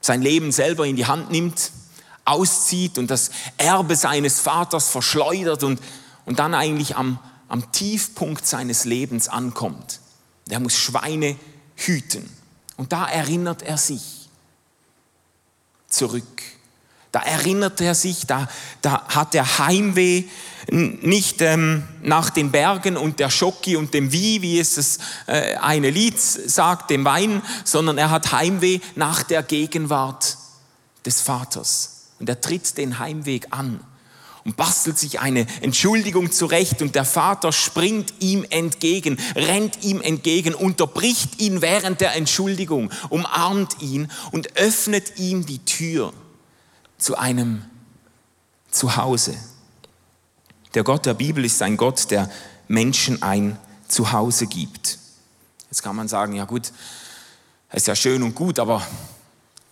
sein 0.00 0.22
Leben 0.22 0.52
selber 0.52 0.86
in 0.86 0.96
die 0.96 1.06
Hand 1.06 1.30
nimmt, 1.30 1.70
auszieht 2.24 2.96
und 2.96 3.10
das 3.10 3.30
Erbe 3.58 3.94
seines 3.94 4.40
Vaters 4.40 4.88
verschleudert 4.88 5.62
und, 5.62 5.78
und 6.24 6.38
dann 6.38 6.54
eigentlich 6.54 6.96
am, 6.96 7.18
am 7.48 7.72
Tiefpunkt 7.72 8.46
seines 8.46 8.84
Lebens 8.84 9.28
ankommt. 9.28 10.00
Der 10.48 10.60
muss 10.60 10.76
Schweine 10.76 11.36
hüten. 11.76 12.28
Und 12.78 12.92
da 12.92 13.06
erinnert 13.06 13.62
er 13.62 13.76
sich 13.76 14.30
zurück 15.88 16.42
da 17.12 17.20
erinnert 17.20 17.80
er 17.82 17.94
sich, 17.94 18.26
da, 18.26 18.48
da 18.80 19.06
hat 19.08 19.34
er 19.34 19.58
Heimweh, 19.58 20.24
nicht 20.70 21.42
ähm, 21.42 21.82
nach 22.02 22.30
den 22.30 22.50
Bergen 22.50 22.96
und 22.96 23.18
der 23.18 23.30
Schocki 23.30 23.76
und 23.76 23.92
dem 23.94 24.12
Wie, 24.12 24.42
wie 24.42 24.58
es 24.58 24.76
das 24.76 24.98
äh, 25.26 25.56
eine 25.56 25.90
Lied 25.90 26.18
sagt, 26.18 26.90
dem 26.90 27.04
Wein, 27.04 27.42
sondern 27.64 27.98
er 27.98 28.10
hat 28.10 28.32
Heimweh 28.32 28.80
nach 28.94 29.22
der 29.24 29.42
Gegenwart 29.42 30.38
des 31.04 31.20
Vaters. 31.20 32.06
Und 32.18 32.28
er 32.28 32.40
tritt 32.40 32.78
den 32.78 32.98
Heimweg 32.98 33.48
an 33.50 33.80
und 34.44 34.56
bastelt 34.56 34.98
sich 34.98 35.20
eine 35.20 35.46
Entschuldigung 35.60 36.30
zurecht 36.30 36.80
und 36.80 36.94
der 36.94 37.04
Vater 37.04 37.52
springt 37.52 38.14
ihm 38.20 38.46
entgegen, 38.48 39.18
rennt 39.34 39.82
ihm 39.84 40.00
entgegen, 40.00 40.54
unterbricht 40.54 41.40
ihn 41.40 41.60
während 41.60 42.00
der 42.00 42.14
Entschuldigung, 42.14 42.90
umarmt 43.08 43.82
ihn 43.82 44.10
und 44.30 44.56
öffnet 44.56 45.18
ihm 45.18 45.44
die 45.44 45.64
Tür 45.64 46.12
zu 47.02 47.18
einem 47.18 47.64
Zuhause. 48.70 49.36
Der 50.74 50.84
Gott 50.84 51.04
der 51.04 51.14
Bibel 51.14 51.44
ist 51.44 51.60
ein 51.60 51.76
Gott, 51.76 52.10
der 52.10 52.30
Menschen 52.68 53.22
ein 53.22 53.58
Zuhause 53.88 54.46
gibt. 54.46 54.98
Jetzt 55.68 55.82
kann 55.82 55.96
man 55.96 56.08
sagen, 56.08 56.34
ja 56.34 56.44
gut, 56.44 56.72
ist 57.72 57.86
ja 57.86 57.96
schön 57.96 58.22
und 58.22 58.34
gut, 58.34 58.58
aber 58.58 58.86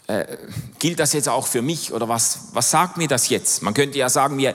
äh, 0.09 0.37
gilt 0.79 0.99
das 0.99 1.13
jetzt 1.13 1.29
auch 1.29 1.47
für 1.47 1.63
mich 1.63 1.93
oder 1.93 2.09
was, 2.09 2.49
was 2.53 2.71
sagt 2.71 2.97
mir 2.97 3.09
das 3.09 3.29
jetzt? 3.29 3.63
Man 3.63 3.75
könnte 3.75 3.99
ja 3.99 4.09
sagen, 4.09 4.37
wir, 4.37 4.53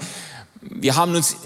wir 0.62 0.96
haben 0.96 1.15
uns 1.15 1.38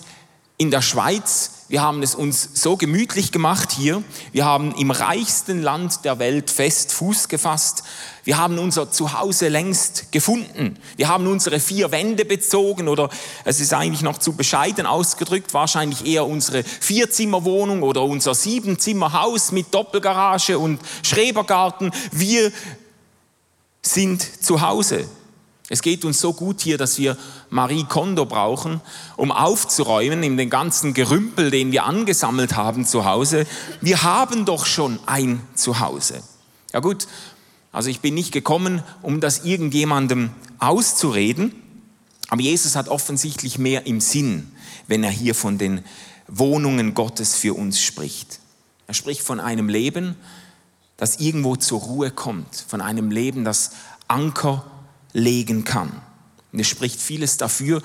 in 0.60 0.70
der 0.70 0.84
Schweiz 0.84 1.60
wir 1.70 1.84
haben 1.84 2.02
es 2.02 2.16
uns 2.16 2.50
so 2.56 2.78
gemütlich 2.78 3.32
gemacht 3.32 3.72
hier. 3.72 4.02
Wir 4.32 4.44
haben 4.44 4.74
im 4.74 4.90
reichsten 4.90 5.62
Land 5.62 6.04
der 6.04 6.18
Welt 6.18 6.50
fest 6.50 6.92
Fuß 6.92 7.28
gefasst. 7.28 7.84
Wir 8.24 8.40
haben 8.40 8.58
unser 8.58 8.90
Zuhause 8.90 9.50
längst 9.50 10.12
gefunden. 10.12 10.80
Wir 10.98 11.10
haben 11.10 11.28
unsere 11.28 11.60
vier 11.60 11.92
Wände 11.92 12.26
bezogen 12.26 12.88
oder 12.88 13.10
es 13.46 13.60
ist 13.60 13.72
eigentlich 13.72 14.02
noch 14.02 14.18
zu 14.18 14.34
bescheiden 14.34 14.88
ausgedrückt, 14.88 15.54
wahrscheinlich 15.54 16.08
eher 16.08 16.26
unsere 16.26 16.64
Vierzimmerwohnung 16.64 17.84
oder 17.84 18.02
unser 18.02 18.34
Siebenzimmerhaus 18.34 19.52
mit 19.52 19.72
Doppelgarage 19.72 20.58
und 20.58 20.80
Schrebergarten. 21.04 21.92
Wir 22.12 22.52
sind 23.84 24.44
zu 24.44 24.62
Hause. 24.62 25.08
Es 25.72 25.84
geht 25.84 26.04
uns 26.04 26.20
so 26.20 26.34
gut 26.34 26.62
hier, 26.62 26.80
dass 26.80 26.98
wir 26.98 27.16
Marie 27.52 27.84
Kondo 27.84 28.26
brauchen, 28.26 28.82
um 29.18 29.32
aufzuräumen 29.32 30.24
in 30.24 30.36
den 30.36 30.50
ganzen 30.50 30.96
Gerümpel, 30.96 31.52
den 31.52 31.72
wir 31.72 31.86
angesammelt 31.86 32.56
haben 32.56 32.86
zu 32.86 33.06
Hause. 33.06 33.46
Wir 33.80 34.02
haben 34.02 34.46
doch 34.46 34.66
schon 34.66 35.00
ein 35.06 35.42
Zuhause. 35.54 36.24
Ja 36.74 36.80
gut, 36.80 37.08
also 37.72 37.90
ich 37.90 38.00
bin 38.00 38.16
nicht 38.16 38.32
gekommen, 38.32 38.84
um 39.04 39.22
das 39.22 39.46
irgendjemandem 39.46 40.32
auszureden, 40.58 41.54
aber 42.30 42.42
Jesus 42.42 42.76
hat 42.76 42.90
offensichtlich 42.90 43.60
mehr 43.60 43.86
im 43.86 44.02
Sinn, 44.02 44.52
wenn 44.88 45.04
er 45.04 45.12
hier 45.12 45.36
von 45.36 45.60
den 45.60 45.84
Wohnungen 46.28 46.96
Gottes 46.96 47.36
für 47.36 47.56
uns 47.56 47.80
spricht. 47.82 48.40
Er 48.88 48.96
spricht 48.96 49.22
von 49.22 49.40
einem 49.40 49.70
Leben, 49.70 50.16
das 50.98 51.20
irgendwo 51.20 51.56
zur 51.56 51.80
Ruhe 51.82 52.12
kommt, 52.12 52.66
von 52.68 52.82
einem 52.82 53.12
Leben, 53.12 53.46
das 53.46 53.72
Anker 54.08 54.66
legen 55.14 55.64
kann. 55.64 56.02
Und 56.52 56.60
es 56.60 56.68
spricht 56.68 57.02
vieles 57.02 57.38
dafür, 57.38 57.82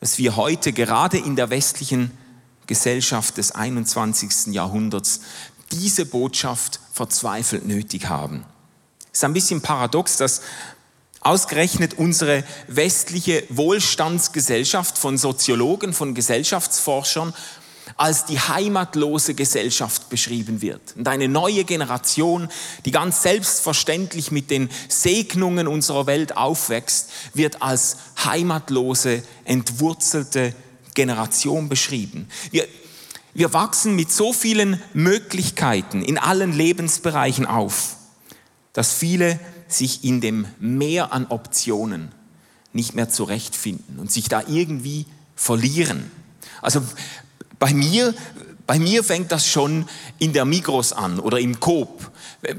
dass 0.00 0.18
wir 0.18 0.36
heute 0.36 0.72
gerade 0.72 1.18
in 1.18 1.36
der 1.36 1.50
westlichen 1.50 2.10
Gesellschaft 2.66 3.38
des 3.38 3.52
21. 3.52 4.52
Jahrhunderts 4.52 5.20
diese 5.70 6.06
Botschaft 6.06 6.80
verzweifelt 6.92 7.66
nötig 7.66 8.08
haben. 8.08 8.44
Es 9.12 9.18
ist 9.18 9.24
ein 9.24 9.32
bisschen 9.32 9.60
paradox, 9.60 10.16
dass 10.16 10.42
ausgerechnet 11.20 11.94
unsere 11.94 12.44
westliche 12.66 13.44
Wohlstandsgesellschaft 13.48 14.98
von 14.98 15.18
Soziologen, 15.18 15.92
von 15.92 16.14
Gesellschaftsforschern 16.14 17.32
als 17.96 18.24
die 18.24 18.38
heimatlose 18.38 19.34
Gesellschaft 19.34 20.08
beschrieben 20.08 20.62
wird. 20.62 20.94
Und 20.96 21.08
eine 21.08 21.28
neue 21.28 21.64
Generation, 21.64 22.48
die 22.84 22.90
ganz 22.90 23.22
selbstverständlich 23.22 24.30
mit 24.30 24.50
den 24.50 24.68
Segnungen 24.88 25.68
unserer 25.68 26.06
Welt 26.06 26.36
aufwächst, 26.36 27.10
wird 27.34 27.62
als 27.62 27.96
heimatlose, 28.24 29.22
entwurzelte 29.44 30.54
Generation 30.94 31.68
beschrieben. 31.68 32.28
Wir, 32.50 32.66
wir 33.34 33.52
wachsen 33.52 33.96
mit 33.96 34.12
so 34.12 34.32
vielen 34.32 34.80
Möglichkeiten 34.92 36.02
in 36.02 36.18
allen 36.18 36.52
Lebensbereichen 36.52 37.46
auf, 37.46 37.96
dass 38.72 38.92
viele 38.92 39.38
sich 39.68 40.04
in 40.04 40.20
dem 40.20 40.46
Meer 40.60 41.12
an 41.12 41.26
Optionen 41.26 42.12
nicht 42.72 42.94
mehr 42.94 43.08
zurechtfinden 43.08 43.98
und 43.98 44.10
sich 44.10 44.28
da 44.28 44.42
irgendwie 44.46 45.06
verlieren. 45.34 46.10
Also 46.60 46.82
bei 47.62 47.72
mir, 47.74 48.12
bei 48.66 48.80
mir 48.80 49.04
fängt 49.04 49.30
das 49.30 49.46
schon 49.46 49.88
in 50.18 50.32
der 50.32 50.44
Migros 50.44 50.92
an 50.92 51.20
oder 51.20 51.38
im 51.38 51.60
Coop, 51.60 52.10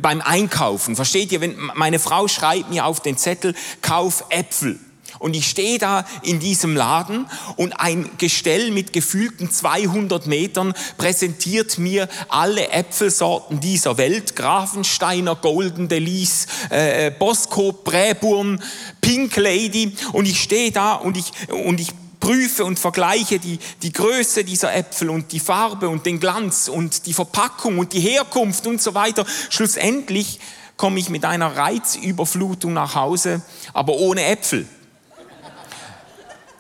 beim 0.02 0.22
Einkaufen. 0.22 0.96
Versteht 0.96 1.34
ihr, 1.34 1.42
wenn 1.42 1.58
meine 1.76 2.00
Frau 2.00 2.30
schreibt 2.30 2.70
mir 2.70 2.86
auf 2.86 3.02
den 3.02 3.18
Zettel, 3.18 3.54
kauf 3.82 4.24
Äpfel. 4.30 4.80
Und 5.20 5.36
ich 5.36 5.50
stehe 5.50 5.78
da 5.78 6.06
in 6.22 6.40
diesem 6.40 6.78
Laden 6.78 7.26
und 7.58 7.74
ein 7.74 8.10
Gestell 8.18 8.72
mit 8.72 8.94
gefühlten 8.94 9.52
200 9.52 10.26
Metern 10.26 10.74
präsentiert 10.98 11.78
mir 11.80 12.08
alle 12.30 12.70
Äpfelsorten 12.70 13.60
dieser 13.60 13.98
Welt. 13.98 14.38
Grafensteiner, 14.38 15.36
Golden 15.36 15.90
Delice, 15.90 16.48
äh, 16.70 17.12
Bosco, 17.12 17.74
Präburn, 17.74 18.64
Pink 19.02 19.36
Lady. 19.36 19.98
Und 20.14 20.30
ich 20.30 20.42
stehe 20.42 20.72
da 20.72 20.94
und 20.94 21.18
ich, 21.18 21.32
und 21.50 21.82
ich 21.82 21.90
prüfe 22.24 22.64
und 22.64 22.80
vergleiche 22.80 23.38
die, 23.38 23.60
die 23.82 23.92
Größe 23.92 24.46
dieser 24.46 24.74
Äpfel 24.74 25.10
und 25.10 25.34
die 25.34 25.42
Farbe 25.42 25.90
und 25.90 26.06
den 26.06 26.22
Glanz 26.22 26.70
und 26.70 27.06
die 27.06 27.12
Verpackung 27.14 27.80
und 27.80 27.92
die 27.92 28.00
Herkunft 28.00 28.66
und 28.66 28.82
so 28.82 28.94
weiter. 28.94 29.26
Schlussendlich 29.50 30.40
komme 30.78 31.00
ich 31.02 31.10
mit 31.10 31.26
einer 31.26 31.58
Reizüberflutung 31.58 32.72
nach 32.72 32.96
Hause, 32.96 33.42
aber 33.74 33.96
ohne 33.96 34.24
Äpfel. 34.24 34.66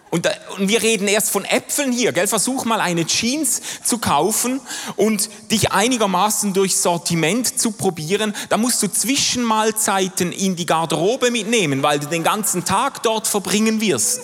Und, 0.09 0.29
und, 0.59 0.67
wir 0.67 0.83
reden 0.83 1.07
erst 1.07 1.29
von 1.31 1.45
Äpfeln 1.45 1.93
hier, 1.93 2.11
gell? 2.11 2.27
Versuch 2.27 2.65
mal 2.65 2.81
eine 2.81 3.05
Jeans 3.05 3.61
zu 3.85 3.99
kaufen 3.99 4.59
und 4.97 5.29
dich 5.49 5.71
einigermaßen 5.71 6.53
durchs 6.53 6.83
Sortiment 6.83 7.57
zu 7.57 7.71
probieren. 7.71 8.35
Da 8.49 8.57
musst 8.57 8.83
du 8.83 8.91
Zwischenmahlzeiten 8.91 10.33
in 10.33 10.57
die 10.57 10.65
Garderobe 10.65 11.31
mitnehmen, 11.31 11.83
weil 11.83 11.99
du 11.99 12.07
den 12.07 12.23
ganzen 12.23 12.65
Tag 12.65 13.01
dort 13.01 13.27
verbringen 13.27 13.79
wirst. 13.79 14.23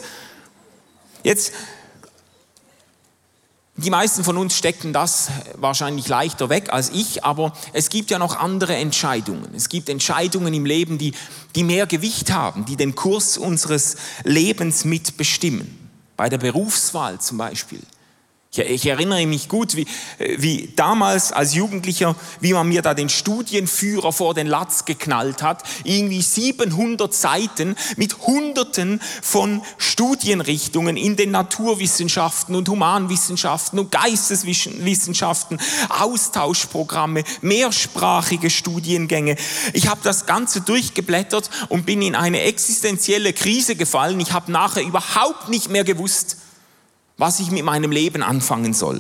Jetzt, 1.30 1.52
die 3.76 3.92
meisten 3.92 4.24
von 4.24 4.36
uns 4.36 4.58
stecken 4.58 4.94
das 4.94 5.30
wahrscheinlich 5.54 6.08
leichter 6.08 6.50
weg 6.50 6.74
als 6.74 6.90
ich, 6.90 7.24
aber 7.24 7.54
es 7.72 7.90
gibt 7.90 8.10
ja 8.10 8.18
noch 8.18 8.36
andere 8.36 8.76
Entscheidungen. 8.76 9.54
Es 9.54 9.70
gibt 9.70 9.90
Entscheidungen 9.90 10.56
im 10.56 10.66
Leben, 10.66 10.98
die, 10.98 11.14
die 11.54 11.64
mehr 11.64 11.86
Gewicht 11.86 12.32
haben, 12.32 12.66
die 12.66 12.78
den 12.78 12.96
Kurs 12.96 13.38
unseres 13.38 13.98
Lebens 14.24 14.86
mitbestimmen. 14.86 15.92
Bei 16.18 16.30
der 16.30 16.40
Berufswahl 16.40 17.22
zum 17.22 17.38
Beispiel 17.38 17.84
Ich, 18.52 18.88
erinnere 18.88 19.28
mich 19.28 19.48
gut, 19.48 19.76
wie, 19.76 19.86
wie 20.18 20.74
damals 20.76 21.32
als 21.32 21.54
Jugendlicher, 21.54 22.16
wie 22.40 22.54
man 22.54 22.68
mir 22.68 22.82
da 22.82 22.96
den 22.96 23.08
Studienführer 23.08 24.12
vor 24.12 24.34
den 24.34 24.48
Latz 24.48 24.86
geknallt 24.86 25.44
hat. 25.44 25.62
Irgendwie 25.84 26.24
700 26.24 27.14
Seiten 27.14 27.76
mit 27.96 28.18
Hunderten 28.26 29.02
von 29.22 29.62
Studienrichtungen 29.78 30.98
in 30.98 31.16
den 31.16 31.30
Naturwissenschaften 31.30 32.56
und 32.56 32.68
Humanwissenschaften 32.68 33.78
und 33.78 33.92
Geisteswissenschaften, 33.92 35.62
Austauschprogramme, 35.90 37.26
mehrsprachige 37.42 38.50
Studiengänge. 38.50 39.36
Ich 39.74 39.88
habe 39.90 40.02
das 40.04 40.26
Ganze 40.26 40.62
durchgeblättert 40.62 41.52
und 41.70 41.86
bin 41.86 42.02
in 42.02 42.16
eine 42.16 42.42
existenzielle 42.42 43.32
Krise 43.32 43.76
gefallen. 43.76 44.20
Ich 44.20 44.32
habe 44.32 44.52
nachher 44.52 44.82
überhaupt 44.82 45.50
nicht 45.50 45.70
mehr 45.70 45.84
gewusst, 45.84 46.39
was 47.20 47.40
ich 47.40 47.52
mit 47.52 47.64
meinem 47.64 47.92
Leben 47.92 48.24
anfangen 48.24 48.74
soll. 48.74 49.00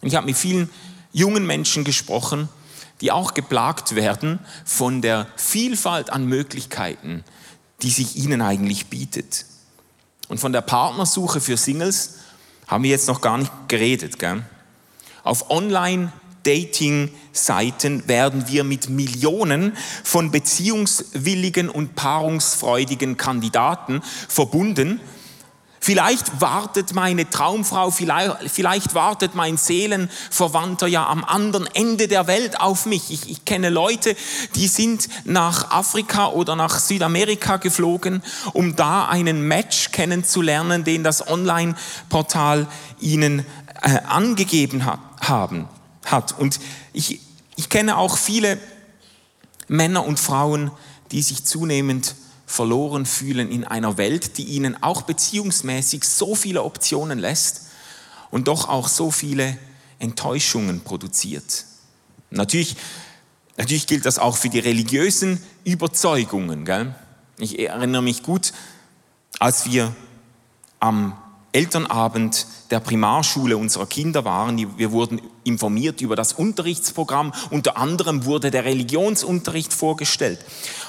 Ich 0.00 0.14
habe 0.14 0.24
mit 0.26 0.36
vielen 0.36 0.70
jungen 1.12 1.46
Menschen 1.46 1.84
gesprochen, 1.84 2.48
die 3.00 3.10
auch 3.10 3.34
geplagt 3.34 3.96
werden 3.96 4.38
von 4.64 5.02
der 5.02 5.26
Vielfalt 5.36 6.10
an 6.10 6.26
Möglichkeiten, 6.26 7.24
die 7.82 7.90
sich 7.90 8.14
ihnen 8.16 8.40
eigentlich 8.40 8.86
bietet. 8.86 9.46
Und 10.28 10.38
von 10.38 10.52
der 10.52 10.60
Partnersuche 10.60 11.40
für 11.40 11.56
Singles 11.56 12.18
haben 12.68 12.84
wir 12.84 12.90
jetzt 12.90 13.08
noch 13.08 13.20
gar 13.20 13.38
nicht 13.38 13.50
geredet. 13.66 14.20
Gell? 14.20 14.44
Auf 15.24 15.50
Online-Dating-Seiten 15.50 18.06
werden 18.06 18.46
wir 18.46 18.62
mit 18.62 18.88
Millionen 18.88 19.76
von 20.04 20.30
beziehungswilligen 20.30 21.68
und 21.68 21.96
paarungsfreudigen 21.96 23.16
Kandidaten 23.16 24.00
verbunden 24.28 25.00
Vielleicht 25.84 26.40
wartet 26.40 26.94
meine 26.94 27.28
Traumfrau, 27.28 27.90
vielleicht, 27.90 28.50
vielleicht, 28.50 28.94
wartet 28.94 29.34
mein 29.34 29.58
Seelenverwandter 29.58 30.86
ja 30.86 31.06
am 31.06 31.22
anderen 31.24 31.66
Ende 31.74 32.08
der 32.08 32.26
Welt 32.26 32.58
auf 32.58 32.86
mich. 32.86 33.10
Ich, 33.10 33.28
ich 33.28 33.44
kenne 33.44 33.68
Leute, 33.68 34.16
die 34.54 34.66
sind 34.66 35.10
nach 35.24 35.72
Afrika 35.72 36.28
oder 36.28 36.56
nach 36.56 36.78
Südamerika 36.78 37.58
geflogen, 37.58 38.22
um 38.54 38.76
da 38.76 39.08
einen 39.08 39.46
Match 39.46 39.90
kennenzulernen, 39.90 40.84
den 40.84 41.04
das 41.04 41.28
Online-Portal 41.28 42.66
ihnen 42.98 43.44
äh, 43.82 43.98
angegeben 44.08 44.86
hat, 44.86 45.00
haben, 45.20 45.68
hat. 46.06 46.38
Und 46.38 46.60
ich, 46.94 47.20
ich 47.56 47.68
kenne 47.68 47.98
auch 47.98 48.16
viele 48.16 48.58
Männer 49.68 50.06
und 50.06 50.18
Frauen, 50.18 50.70
die 51.10 51.20
sich 51.20 51.44
zunehmend 51.44 52.14
verloren 52.54 53.04
fühlen 53.04 53.50
in 53.50 53.64
einer 53.64 53.96
Welt, 53.96 54.38
die 54.38 54.44
ihnen 54.44 54.80
auch 54.80 55.02
beziehungsmäßig 55.02 56.04
so 56.04 56.36
viele 56.36 56.62
Optionen 56.62 57.18
lässt 57.18 57.62
und 58.30 58.46
doch 58.46 58.68
auch 58.68 58.86
so 58.86 59.10
viele 59.10 59.58
Enttäuschungen 59.98 60.80
produziert. 60.80 61.64
Natürlich, 62.30 62.76
natürlich 63.56 63.88
gilt 63.88 64.06
das 64.06 64.20
auch 64.20 64.36
für 64.36 64.50
die 64.50 64.60
religiösen 64.60 65.42
Überzeugungen. 65.64 66.64
Gell? 66.64 66.94
Ich 67.38 67.58
erinnere 67.58 68.02
mich 68.02 68.22
gut, 68.22 68.52
als 69.40 69.66
wir 69.66 69.94
am 70.78 71.16
Elternabend 71.54 72.46
der 72.70 72.80
Primarschule 72.80 73.56
unserer 73.56 73.86
Kinder 73.86 74.24
waren. 74.24 74.76
Wir 74.76 74.90
wurden 74.90 75.20
informiert 75.44 76.00
über 76.00 76.16
das 76.16 76.32
Unterrichtsprogramm. 76.32 77.32
Unter 77.50 77.76
anderem 77.76 78.24
wurde 78.24 78.50
der 78.50 78.64
Religionsunterricht 78.64 79.72
vorgestellt. 79.72 80.40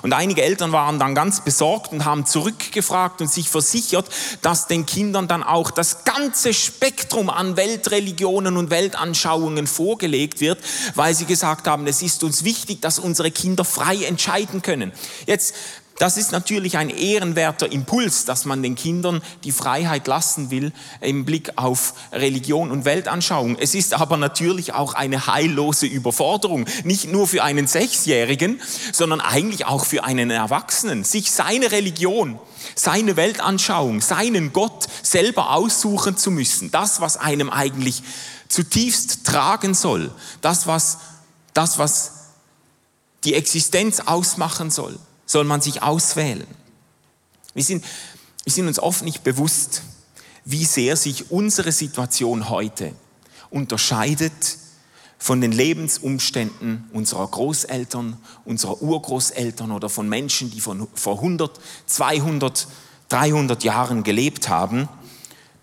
Und 0.01 0.13
einige 0.13 0.41
Eltern 0.41 0.71
waren 0.71 0.97
dann 0.97 1.13
ganz 1.13 1.41
besorgt 1.41 1.91
und 1.91 2.05
haben 2.05 2.25
zurückgefragt 2.25 3.21
und 3.21 3.29
sich 3.29 3.49
versichert, 3.49 4.09
dass 4.41 4.65
den 4.65 4.87
Kindern 4.87 5.27
dann 5.27 5.43
auch 5.43 5.69
das 5.69 6.03
ganze 6.03 6.53
Spektrum 6.53 7.29
an 7.29 7.57
Weltreligionen 7.57 8.57
und 8.57 8.71
Weltanschauungen 8.71 9.67
vorgelegt 9.67 10.39
wird, 10.39 10.59
weil 10.95 11.13
sie 11.13 11.25
gesagt 11.25 11.67
haben, 11.67 11.85
es 11.85 12.01
ist 12.01 12.23
uns 12.23 12.43
wichtig, 12.43 12.81
dass 12.81 12.97
unsere 12.97 13.29
Kinder 13.29 13.65
frei 13.65 14.05
entscheiden 14.05 14.63
können. 14.63 14.93
Jetzt 15.27 15.53
das 15.97 16.17
ist 16.17 16.33
natürlich 16.33 16.77
ein 16.77 16.89
ehrenwerter 16.89 17.71
Impuls, 17.71 18.25
dass 18.25 18.43
man 18.43 18.61
den 18.61 18.75
Kindern 18.75 19.21
die 19.45 19.53
Freiheit 19.53 20.07
lassen 20.07 20.51
will 20.51 20.73
im 20.99 21.23
Blick 21.23 21.53
auf 21.55 21.93
Religion 22.11 22.69
und 22.69 22.83
Weltanschauung. 22.83 23.57
Es 23.57 23.75
ist 23.75 23.93
aber 23.93 24.17
natürlich 24.17 24.73
auch 24.73 24.93
eine 24.93 25.27
heillose 25.27 25.85
Überforderung, 25.85 26.65
nicht 26.83 27.09
nur 27.09 27.29
für 27.29 27.43
einen 27.43 27.67
Sechsjährigen, 27.67 28.59
sondern 28.91 29.21
eigentlich 29.21 29.67
auch 29.67 29.85
für 29.85 30.03
einen 30.03 30.31
Erwachsenen, 30.31 31.05
sich 31.05 31.31
seine 31.31 31.71
Religion, 31.71 32.39
seine 32.75 33.15
Weltanschauung, 33.15 34.01
seinen 34.01 34.51
Gott 34.51 34.87
selber 35.01 35.51
aussuchen 35.51 36.17
zu 36.17 36.29
müssen. 36.29 36.71
Das, 36.71 36.99
was 36.99 37.15
einem 37.15 37.49
eigentlich 37.49 38.03
zutiefst 38.49 39.25
tragen 39.25 39.73
soll, 39.73 40.11
das, 40.41 40.67
was, 40.67 40.97
das, 41.53 41.77
was 41.79 42.11
die 43.23 43.33
Existenz 43.33 44.01
ausmachen 44.01 44.71
soll 44.71 44.99
soll 45.25 45.43
man 45.43 45.61
sich 45.61 45.81
auswählen. 45.81 46.47
Wir 47.53 47.63
sind, 47.63 47.83
wir 48.43 48.53
sind 48.53 48.67
uns 48.67 48.79
oft 48.79 49.03
nicht 49.03 49.23
bewusst, 49.23 49.81
wie 50.43 50.65
sehr 50.65 50.95
sich 50.95 51.31
unsere 51.31 51.71
Situation 51.71 52.49
heute 52.49 52.93
unterscheidet 53.49 54.57
von 55.17 55.41
den 55.41 55.51
Lebensumständen 55.51 56.87
unserer 56.93 57.27
Großeltern, 57.27 58.17
unserer 58.43 58.81
Urgroßeltern 58.81 59.71
oder 59.71 59.89
von 59.89 60.07
Menschen, 60.07 60.51
die 60.51 60.61
von, 60.61 60.87
vor 60.93 61.15
100, 61.15 61.59
200, 61.87 62.67
300 63.09 63.63
Jahren 63.63 64.03
gelebt 64.03 64.49
haben. 64.49 64.87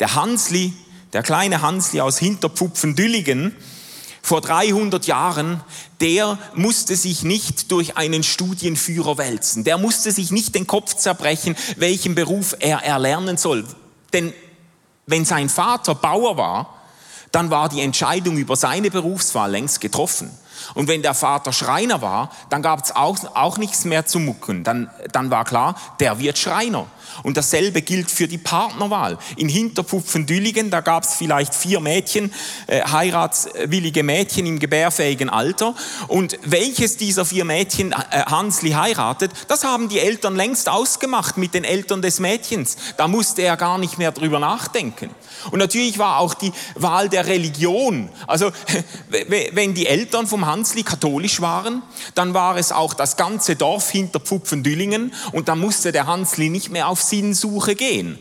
Der 0.00 0.14
Hansli, 0.14 0.72
der 1.12 1.22
kleine 1.22 1.62
Hansli 1.62 2.00
aus 2.00 2.18
Hinterpfupfen-Dülligen, 2.18 3.54
vor 4.22 4.40
300 4.40 5.06
Jahren, 5.06 5.60
der 6.00 6.38
musste 6.54 6.94
sich 6.94 7.24
nicht 7.24 7.72
durch 7.72 7.96
einen 7.96 8.22
Studienführer 8.22 9.18
wälzen. 9.18 9.64
Der 9.64 9.78
musste 9.78 10.12
sich 10.12 10.30
nicht 10.30 10.54
den 10.54 10.68
Kopf 10.68 10.94
zerbrechen, 10.94 11.56
welchen 11.76 12.14
Beruf 12.14 12.54
er 12.60 12.78
erlernen 12.78 13.36
soll. 13.36 13.66
Denn 14.12 14.32
wenn 15.06 15.24
sein 15.24 15.48
Vater 15.48 15.96
Bauer 15.96 16.36
war, 16.36 16.82
dann 17.32 17.50
war 17.50 17.68
die 17.68 17.80
Entscheidung 17.80 18.36
über 18.36 18.56
seine 18.56 18.90
Berufswahl 18.90 19.50
längst 19.50 19.80
getroffen. 19.80 20.30
Und 20.74 20.88
wenn 20.88 21.02
der 21.02 21.14
Vater 21.14 21.52
Schreiner 21.52 22.02
war, 22.02 22.30
dann 22.50 22.62
gab 22.62 22.84
es 22.84 22.94
auch, 22.94 23.18
auch 23.34 23.58
nichts 23.58 23.84
mehr 23.84 24.06
zu 24.06 24.18
mucken. 24.18 24.64
Dann, 24.64 24.90
dann 25.12 25.30
war 25.30 25.44
klar, 25.44 25.74
der 26.00 26.18
wird 26.18 26.38
Schreiner. 26.38 26.86
Und 27.22 27.36
dasselbe 27.36 27.82
gilt 27.82 28.10
für 28.10 28.26
die 28.26 28.38
Partnerwahl. 28.38 29.18
In 29.36 29.48
Hinterpfupfen-Dülligen, 29.48 30.70
da 30.70 30.80
gab 30.80 31.04
es 31.04 31.14
vielleicht 31.14 31.54
vier 31.54 31.80
Mädchen, 31.80 32.32
äh, 32.66 32.82
heiratswillige 32.82 34.02
Mädchen 34.02 34.46
im 34.46 34.58
gebärfähigen 34.58 35.28
Alter. 35.28 35.74
Und 36.08 36.38
welches 36.44 36.96
dieser 36.96 37.24
vier 37.24 37.44
Mädchen 37.44 37.92
äh, 37.92 38.22
Hansli 38.26 38.70
heiratet, 38.70 39.30
das 39.48 39.64
haben 39.64 39.88
die 39.88 39.98
Eltern 39.98 40.36
längst 40.36 40.68
ausgemacht 40.68 41.36
mit 41.36 41.54
den 41.54 41.64
Eltern 41.64 42.02
des 42.02 42.20
Mädchens. 42.20 42.76
Da 42.96 43.08
musste 43.08 43.42
er 43.42 43.56
gar 43.56 43.78
nicht 43.78 43.98
mehr 43.98 44.12
drüber 44.12 44.38
nachdenken. 44.38 45.10
Und 45.50 45.58
natürlich 45.58 45.98
war 45.98 46.18
auch 46.18 46.34
die 46.34 46.52
Wahl 46.74 47.08
der 47.08 47.26
Religion. 47.26 48.08
Also 48.26 48.52
wenn 49.52 49.74
die 49.74 49.86
Eltern 49.86 50.26
vom 50.26 50.46
Hansli 50.46 50.82
katholisch 50.82 51.40
waren, 51.40 51.82
dann 52.14 52.34
war 52.34 52.56
es 52.56 52.72
auch 52.72 52.94
das 52.94 53.16
ganze 53.16 53.56
Dorf 53.56 53.90
hinter 53.90 54.20
Pfupfendüllingen 54.20 55.12
und 55.32 55.48
da 55.48 55.56
musste 55.56 55.92
der 55.92 56.06
Hansli 56.06 56.48
nicht 56.48 56.70
mehr 56.70 56.88
auf 56.88 57.02
Sinnsuche 57.02 57.74
gehen. 57.74 58.18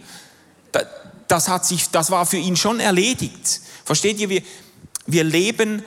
Das, 1.28 1.48
hat 1.48 1.66
sich, 1.66 1.90
das 1.90 2.12
war 2.12 2.26
für 2.26 2.38
ihn 2.38 2.56
schon 2.56 2.80
erledigt. 2.80 3.62
Versteht 3.86 4.20
ihr, 4.20 4.30
wir, 4.30 4.42
wir 5.06 5.24
leben 5.24 5.84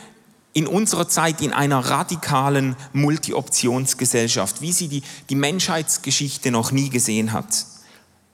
in 0.54 0.66
unserer 0.66 1.08
Zeit 1.08 1.40
in 1.40 1.52
einer 1.52 1.80
radikalen 1.80 2.76
Multi-Optionsgesellschaft, 2.92 4.60
wie 4.60 4.72
sie 4.72 4.88
die, 4.88 5.02
die 5.28 5.34
Menschheitsgeschichte 5.34 6.50
noch 6.50 6.70
nie 6.70 6.88
gesehen 6.88 7.32
hat. 7.32 7.66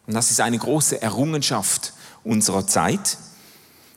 Und 0.07 0.15
das 0.15 0.31
ist 0.31 0.41
eine 0.41 0.59
große 0.59 1.01
Errungenschaft 1.01 1.95
unserer 2.25 2.67
Zeit, 2.67 3.19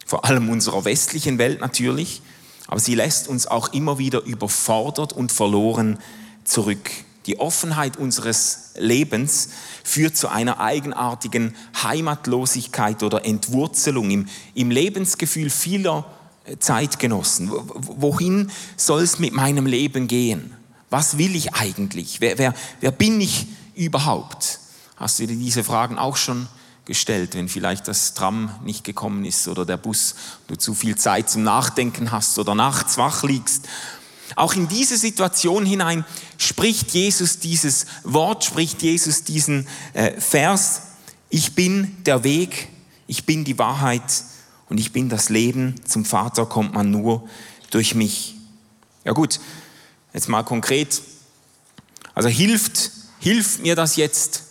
vor 0.05 0.25
allem 0.25 0.49
unserer 0.49 0.85
westlichen 0.85 1.37
Welt 1.37 1.61
natürlich, 1.61 2.21
aber 2.67 2.79
sie 2.79 2.95
lässt 2.95 3.27
uns 3.27 3.47
auch 3.47 3.73
immer 3.73 3.97
wieder 3.97 4.23
überfordert 4.23 5.13
und 5.13 5.31
verloren 5.31 5.99
zurück. 6.43 6.89
Die 7.25 7.39
Offenheit 7.39 7.97
unseres 7.97 8.71
Lebens 8.75 9.49
führt 9.83 10.17
zu 10.17 10.27
einer 10.27 10.59
eigenartigen 10.59 11.55
Heimatlosigkeit 11.81 13.01
oder 13.03 13.25
Entwurzelung 13.25 14.11
im, 14.11 14.27
im 14.55 14.71
Lebensgefühl 14.71 15.49
vieler 15.49 16.05
Zeitgenossen. 16.59 17.49
Wohin 17.53 18.51
soll 18.75 19.01
es 19.01 19.19
mit 19.19 19.33
meinem 19.33 19.65
Leben 19.65 20.07
gehen? 20.07 20.53
Was 20.89 21.17
will 21.17 21.35
ich 21.35 21.53
eigentlich? 21.53 22.19
Wer, 22.19 22.37
wer, 22.37 22.53
wer 22.81 22.91
bin 22.91 23.21
ich 23.21 23.47
überhaupt? 23.75 24.59
Hast 24.97 25.19
du 25.19 25.25
dir 25.25 25.37
diese 25.37 25.63
Fragen 25.63 25.97
auch 25.97 26.17
schon 26.17 26.37
gestellt, 26.37 26.62
wenn 26.85 27.49
vielleicht 27.49 27.87
das 27.87 28.13
Tram 28.13 28.51
nicht 28.63 28.83
gekommen 28.83 29.23
ist 29.25 29.47
oder 29.47 29.65
der 29.65 29.77
Bus, 29.77 30.15
du 30.47 30.55
zu 30.55 30.73
viel 30.73 30.97
Zeit 30.97 31.29
zum 31.29 31.43
Nachdenken 31.43 32.11
hast 32.11 32.37
oder 32.39 32.55
nachts 32.55 32.97
wach 32.97 33.23
liegst. 33.23 33.67
Auch 34.35 34.53
in 34.53 34.67
diese 34.67 34.97
Situation 34.97 35.65
hinein 35.65 36.05
spricht 36.37 36.91
Jesus 36.91 37.39
dieses 37.39 37.85
Wort, 38.03 38.43
spricht 38.43 38.81
Jesus 38.81 39.23
diesen 39.23 39.67
äh, 39.93 40.19
Vers, 40.19 40.81
ich 41.29 41.55
bin 41.55 42.03
der 42.03 42.23
Weg, 42.23 42.69
ich 43.07 43.25
bin 43.25 43.43
die 43.43 43.57
Wahrheit 43.57 44.23
und 44.69 44.79
ich 44.79 44.91
bin 44.91 45.09
das 45.09 45.29
Leben. 45.29 45.75
Zum 45.85 46.05
Vater 46.05 46.45
kommt 46.45 46.73
man 46.73 46.91
nur 46.91 47.27
durch 47.71 47.95
mich. 47.95 48.35
Ja 49.03 49.13
gut, 49.13 49.39
jetzt 50.13 50.29
mal 50.29 50.43
konkret. 50.43 51.01
Also 52.15 52.29
hilft, 52.29 52.91
hilft 53.19 53.61
mir 53.61 53.75
das 53.75 53.95
jetzt, 53.95 54.43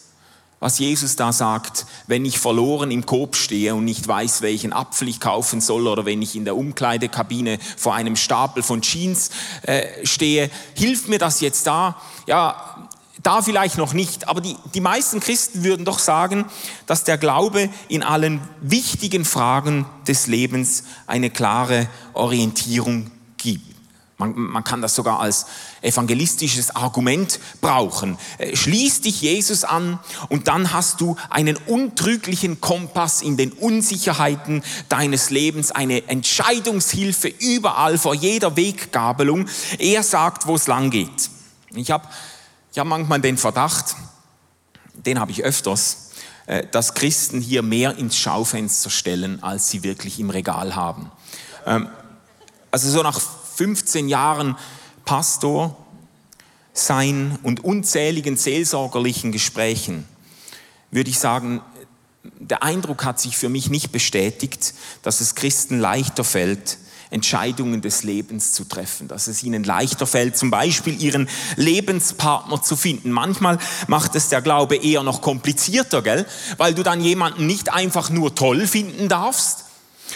was 0.62 0.78
Jesus 0.78 1.16
da 1.16 1.32
sagt, 1.32 1.86
wenn 2.06 2.24
ich 2.24 2.38
verloren 2.38 2.92
im 2.92 3.04
Coop 3.04 3.34
stehe 3.34 3.74
und 3.74 3.84
nicht 3.84 4.06
weiß, 4.06 4.42
welchen 4.42 4.72
Apfel 4.72 5.08
ich 5.08 5.18
kaufen 5.18 5.60
soll 5.60 5.88
oder 5.88 6.06
wenn 6.06 6.22
ich 6.22 6.36
in 6.36 6.44
der 6.44 6.56
Umkleidekabine 6.56 7.58
vor 7.76 7.96
einem 7.96 8.14
Stapel 8.14 8.62
von 8.62 8.80
Jeans 8.80 9.30
äh, 9.62 10.06
stehe, 10.06 10.50
hilft 10.76 11.08
mir 11.08 11.18
das 11.18 11.40
jetzt 11.40 11.66
da? 11.66 11.96
Ja, 12.28 12.88
da 13.24 13.42
vielleicht 13.42 13.76
noch 13.76 13.92
nicht, 13.92 14.28
aber 14.28 14.40
die, 14.40 14.56
die 14.72 14.80
meisten 14.80 15.18
Christen 15.18 15.64
würden 15.64 15.84
doch 15.84 15.98
sagen, 15.98 16.44
dass 16.86 17.02
der 17.02 17.18
Glaube 17.18 17.68
in 17.88 18.04
allen 18.04 18.40
wichtigen 18.60 19.24
Fragen 19.24 19.84
des 20.06 20.28
Lebens 20.28 20.84
eine 21.08 21.30
klare 21.30 21.88
Orientierung 22.14 23.10
gibt. 23.36 23.71
Man, 24.22 24.38
man, 24.38 24.64
kann 24.64 24.82
das 24.82 24.94
sogar 24.94 25.20
als 25.20 25.46
evangelistisches 25.80 26.74
Argument 26.76 27.40
brauchen. 27.60 28.16
Äh, 28.38 28.56
schließ 28.56 29.00
dich 29.00 29.20
Jesus 29.20 29.64
an 29.64 29.98
und 30.28 30.48
dann 30.48 30.72
hast 30.72 31.00
du 31.00 31.16
einen 31.28 31.56
untrüglichen 31.66 32.60
Kompass 32.60 33.20
in 33.22 33.36
den 33.36 33.52
Unsicherheiten 33.52 34.62
deines 34.88 35.30
Lebens, 35.30 35.72
eine 35.72 36.08
Entscheidungshilfe 36.08 37.28
überall 37.28 37.98
vor 37.98 38.14
jeder 38.14 38.56
Weggabelung. 38.56 39.48
Er 39.78 40.02
sagt, 40.02 40.46
wo 40.46 40.54
es 40.54 40.66
lang 40.66 40.90
geht. 40.90 41.30
Ich 41.74 41.90
habe 41.90 42.06
ich 42.72 42.78
hab 42.78 42.86
manchmal 42.86 43.20
den 43.20 43.36
Verdacht, 43.36 43.96
den 44.94 45.18
habe 45.18 45.32
ich 45.32 45.42
öfters, 45.42 46.12
äh, 46.46 46.66
dass 46.70 46.94
Christen 46.94 47.40
hier 47.40 47.62
mehr 47.62 47.96
ins 47.98 48.16
Schaufenster 48.16 48.90
stellen, 48.90 49.42
als 49.42 49.68
sie 49.68 49.82
wirklich 49.82 50.20
im 50.20 50.30
Regal 50.30 50.74
haben. 50.74 51.10
Ähm, 51.66 51.88
also 52.70 52.88
so 52.88 53.02
nach 53.02 53.20
15 53.62 54.08
Jahren 54.08 54.56
Pastor 55.04 55.76
sein 56.72 57.38
und 57.44 57.62
unzähligen 57.62 58.36
seelsorgerlichen 58.36 59.30
Gesprächen 59.30 60.04
würde 60.90 61.10
ich 61.10 61.20
sagen, 61.20 61.60
der 62.40 62.64
Eindruck 62.64 63.04
hat 63.04 63.20
sich 63.20 63.36
für 63.36 63.48
mich 63.48 63.70
nicht 63.70 63.92
bestätigt, 63.92 64.74
dass 65.02 65.20
es 65.20 65.36
Christen 65.36 65.78
leichter 65.78 66.24
fällt, 66.24 66.78
Entscheidungen 67.10 67.82
des 67.82 68.02
Lebens 68.02 68.52
zu 68.52 68.64
treffen, 68.64 69.06
dass 69.06 69.28
es 69.28 69.44
ihnen 69.44 69.62
leichter 69.62 70.08
fällt, 70.08 70.36
zum 70.36 70.50
Beispiel 70.50 71.00
ihren 71.00 71.28
Lebenspartner 71.54 72.62
zu 72.62 72.74
finden. 72.74 73.12
Manchmal 73.12 73.58
macht 73.86 74.16
es 74.16 74.28
der 74.28 74.42
Glaube 74.42 74.74
eher 74.74 75.04
noch 75.04 75.22
komplizierter, 75.22 76.02
gell? 76.02 76.26
weil 76.56 76.74
du 76.74 76.82
dann 76.82 77.00
jemanden 77.00 77.46
nicht 77.46 77.72
einfach 77.72 78.10
nur 78.10 78.34
toll 78.34 78.66
finden 78.66 79.08
darfst, 79.08 79.66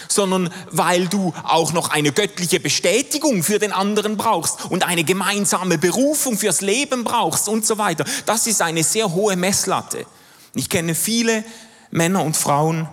sondern 0.07 0.53
weil 0.71 1.07
du 1.07 1.33
auch 1.43 1.73
noch 1.73 1.89
eine 1.89 2.11
göttliche 2.11 2.59
Bestätigung 2.59 3.43
für 3.43 3.59
den 3.59 3.71
anderen 3.71 4.17
brauchst 4.17 4.65
und 4.65 4.85
eine 4.85 5.03
gemeinsame 5.03 5.77
Berufung 5.77 6.37
fürs 6.37 6.61
Leben 6.61 7.03
brauchst 7.03 7.49
und 7.49 7.65
so 7.65 7.77
weiter. 7.77 8.05
Das 8.25 8.47
ist 8.47 8.61
eine 8.61 8.83
sehr 8.83 9.13
hohe 9.13 9.35
Messlatte. 9.35 10.05
Ich 10.53 10.69
kenne 10.69 10.95
viele 10.95 11.43
Männer 11.91 12.23
und 12.23 12.35
Frauen, 12.35 12.87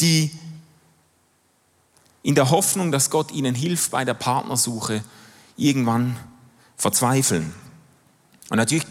die 0.00 0.30
in 2.22 2.34
der 2.34 2.50
Hoffnung, 2.50 2.90
dass 2.90 3.10
Gott 3.10 3.32
ihnen 3.32 3.54
hilft 3.54 3.90
bei 3.90 4.04
der 4.04 4.14
Partnersuche, 4.14 5.04
irgendwann 5.56 6.16
verzweifeln. 6.76 7.54
Und 8.50 8.56
natürlich 8.56 8.84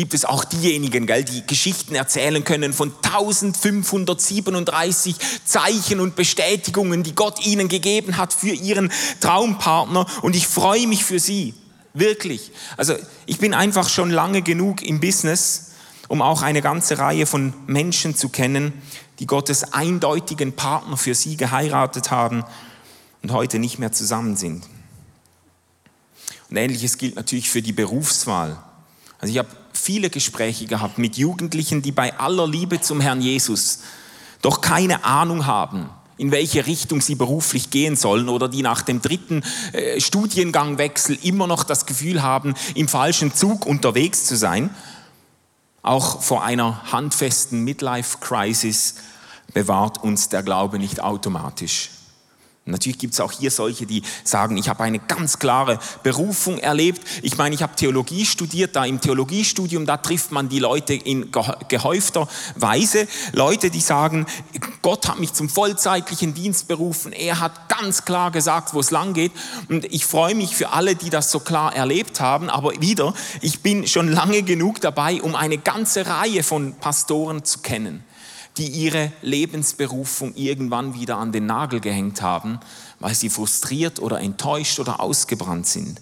gibt 0.00 0.14
es 0.14 0.24
auch 0.24 0.44
diejenigen, 0.44 1.06
gell, 1.06 1.24
die 1.24 1.46
Geschichten 1.46 1.94
erzählen 1.94 2.42
können 2.42 2.72
von 2.72 2.90
1537 3.02 5.14
Zeichen 5.44 6.00
und 6.00 6.16
Bestätigungen, 6.16 7.02
die 7.02 7.14
Gott 7.14 7.44
ihnen 7.44 7.68
gegeben 7.68 8.16
hat 8.16 8.32
für 8.32 8.48
ihren 8.48 8.90
Traumpartner. 9.20 10.06
Und 10.22 10.34
ich 10.34 10.48
freue 10.48 10.86
mich 10.86 11.04
für 11.04 11.18
sie, 11.18 11.52
wirklich. 11.92 12.50
Also 12.78 12.94
ich 13.26 13.40
bin 13.40 13.52
einfach 13.52 13.90
schon 13.90 14.08
lange 14.08 14.40
genug 14.40 14.80
im 14.80 15.00
Business, 15.00 15.72
um 16.08 16.22
auch 16.22 16.40
eine 16.40 16.62
ganze 16.62 16.96
Reihe 16.96 17.26
von 17.26 17.52
Menschen 17.66 18.16
zu 18.16 18.30
kennen, 18.30 18.72
die 19.18 19.26
Gottes 19.26 19.74
eindeutigen 19.74 20.54
Partner 20.54 20.96
für 20.96 21.14
sie 21.14 21.36
geheiratet 21.36 22.10
haben 22.10 22.42
und 23.20 23.32
heute 23.32 23.58
nicht 23.58 23.78
mehr 23.78 23.92
zusammen 23.92 24.38
sind. 24.38 24.64
Und 26.48 26.56
ähnliches 26.56 26.96
gilt 26.96 27.16
natürlich 27.16 27.50
für 27.50 27.60
die 27.60 27.74
Berufswahl. 27.74 28.56
Also 29.18 29.32
ich 29.32 29.38
habe 29.38 29.59
viele 29.80 30.10
Gespräche 30.10 30.66
gehabt 30.66 30.98
mit 30.98 31.16
Jugendlichen, 31.16 31.82
die 31.82 31.92
bei 31.92 32.18
aller 32.18 32.46
Liebe 32.46 32.80
zum 32.80 33.00
Herrn 33.00 33.20
Jesus 33.20 33.80
doch 34.42 34.60
keine 34.60 35.04
Ahnung 35.04 35.46
haben, 35.46 35.90
in 36.16 36.30
welche 36.30 36.66
Richtung 36.66 37.00
sie 37.00 37.14
beruflich 37.14 37.70
gehen 37.70 37.96
sollen 37.96 38.28
oder 38.28 38.48
die 38.48 38.62
nach 38.62 38.82
dem 38.82 39.00
dritten 39.02 39.42
äh, 39.72 40.00
Studiengangwechsel 40.00 41.18
immer 41.22 41.46
noch 41.46 41.64
das 41.64 41.86
Gefühl 41.86 42.22
haben, 42.22 42.54
im 42.74 42.88
falschen 42.88 43.34
Zug 43.34 43.66
unterwegs 43.66 44.26
zu 44.26 44.36
sein. 44.36 44.70
Auch 45.82 46.22
vor 46.22 46.44
einer 46.44 46.92
handfesten 46.92 47.64
Midlife-Crisis 47.64 48.96
bewahrt 49.54 50.02
uns 50.02 50.28
der 50.28 50.42
Glaube 50.42 50.78
nicht 50.78 51.00
automatisch. 51.00 51.90
Natürlich 52.70 52.98
gibt 52.98 53.14
es 53.14 53.20
auch 53.20 53.32
hier 53.32 53.50
solche, 53.50 53.86
die 53.86 54.02
sagen, 54.24 54.56
ich 54.56 54.68
habe 54.68 54.82
eine 54.84 54.98
ganz 54.98 55.38
klare 55.38 55.78
Berufung 56.02 56.58
erlebt. 56.58 57.02
Ich 57.22 57.36
meine, 57.36 57.54
ich 57.54 57.62
habe 57.62 57.74
Theologie 57.76 58.24
studiert, 58.24 58.76
da 58.76 58.84
im 58.84 59.00
Theologiestudium, 59.00 59.86
da 59.86 59.96
trifft 59.96 60.32
man 60.32 60.48
die 60.48 60.58
Leute 60.58 60.94
in 60.94 61.30
gehäufter 61.68 62.28
Weise. 62.56 63.06
Leute, 63.32 63.70
die 63.70 63.80
sagen, 63.80 64.26
Gott 64.82 65.08
hat 65.08 65.18
mich 65.18 65.32
zum 65.32 65.48
vollzeitlichen 65.48 66.34
Dienst 66.34 66.68
berufen. 66.68 67.12
Er 67.12 67.40
hat 67.40 67.68
ganz 67.68 68.04
klar 68.04 68.30
gesagt, 68.30 68.74
wo 68.74 68.80
es 68.80 68.90
lang 68.90 69.14
geht. 69.14 69.32
Und 69.68 69.84
ich 69.86 70.06
freue 70.06 70.34
mich 70.34 70.56
für 70.56 70.70
alle, 70.70 70.94
die 70.94 71.10
das 71.10 71.30
so 71.30 71.40
klar 71.40 71.74
erlebt 71.74 72.20
haben. 72.20 72.50
Aber 72.50 72.72
wieder, 72.80 73.14
ich 73.40 73.60
bin 73.60 73.86
schon 73.86 74.08
lange 74.08 74.42
genug 74.42 74.80
dabei, 74.80 75.20
um 75.22 75.34
eine 75.34 75.58
ganze 75.58 76.06
Reihe 76.06 76.42
von 76.42 76.74
Pastoren 76.74 77.44
zu 77.44 77.60
kennen 77.60 78.04
die 78.56 78.66
ihre 78.66 79.12
Lebensberufung 79.22 80.34
irgendwann 80.34 80.94
wieder 80.94 81.16
an 81.16 81.32
den 81.32 81.46
Nagel 81.46 81.80
gehängt 81.80 82.20
haben, 82.22 82.60
weil 82.98 83.14
sie 83.14 83.30
frustriert 83.30 84.00
oder 84.00 84.20
enttäuscht 84.20 84.78
oder 84.80 85.00
ausgebrannt 85.00 85.66
sind. 85.66 86.00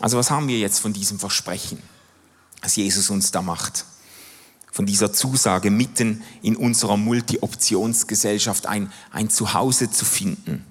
Also 0.00 0.16
was 0.16 0.30
haben 0.30 0.48
wir 0.48 0.58
jetzt 0.58 0.80
von 0.80 0.92
diesem 0.92 1.18
Versprechen, 1.18 1.82
das 2.62 2.76
Jesus 2.76 3.10
uns 3.10 3.30
da 3.30 3.42
macht? 3.42 3.84
Von 4.72 4.86
dieser 4.86 5.12
Zusage, 5.12 5.70
mitten 5.70 6.22
in 6.42 6.56
unserer 6.56 6.96
Multi-Optionsgesellschaft 6.96 8.66
ein, 8.66 8.90
ein 9.10 9.28
Zuhause 9.28 9.90
zu 9.90 10.04
finden. 10.04 10.64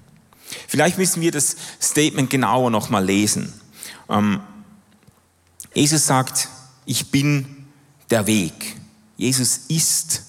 Vielleicht 0.66 0.98
müssen 0.98 1.20
wir 1.20 1.30
das 1.30 1.54
Statement 1.80 2.28
genauer 2.28 2.70
nochmal 2.70 3.04
lesen. 3.04 3.52
Ähm, 4.08 4.40
Jesus 5.74 6.06
sagt, 6.06 6.48
ich 6.86 7.10
bin 7.10 7.66
der 8.10 8.26
Weg. 8.26 8.79
Jesus 9.20 9.60
ist 9.68 10.22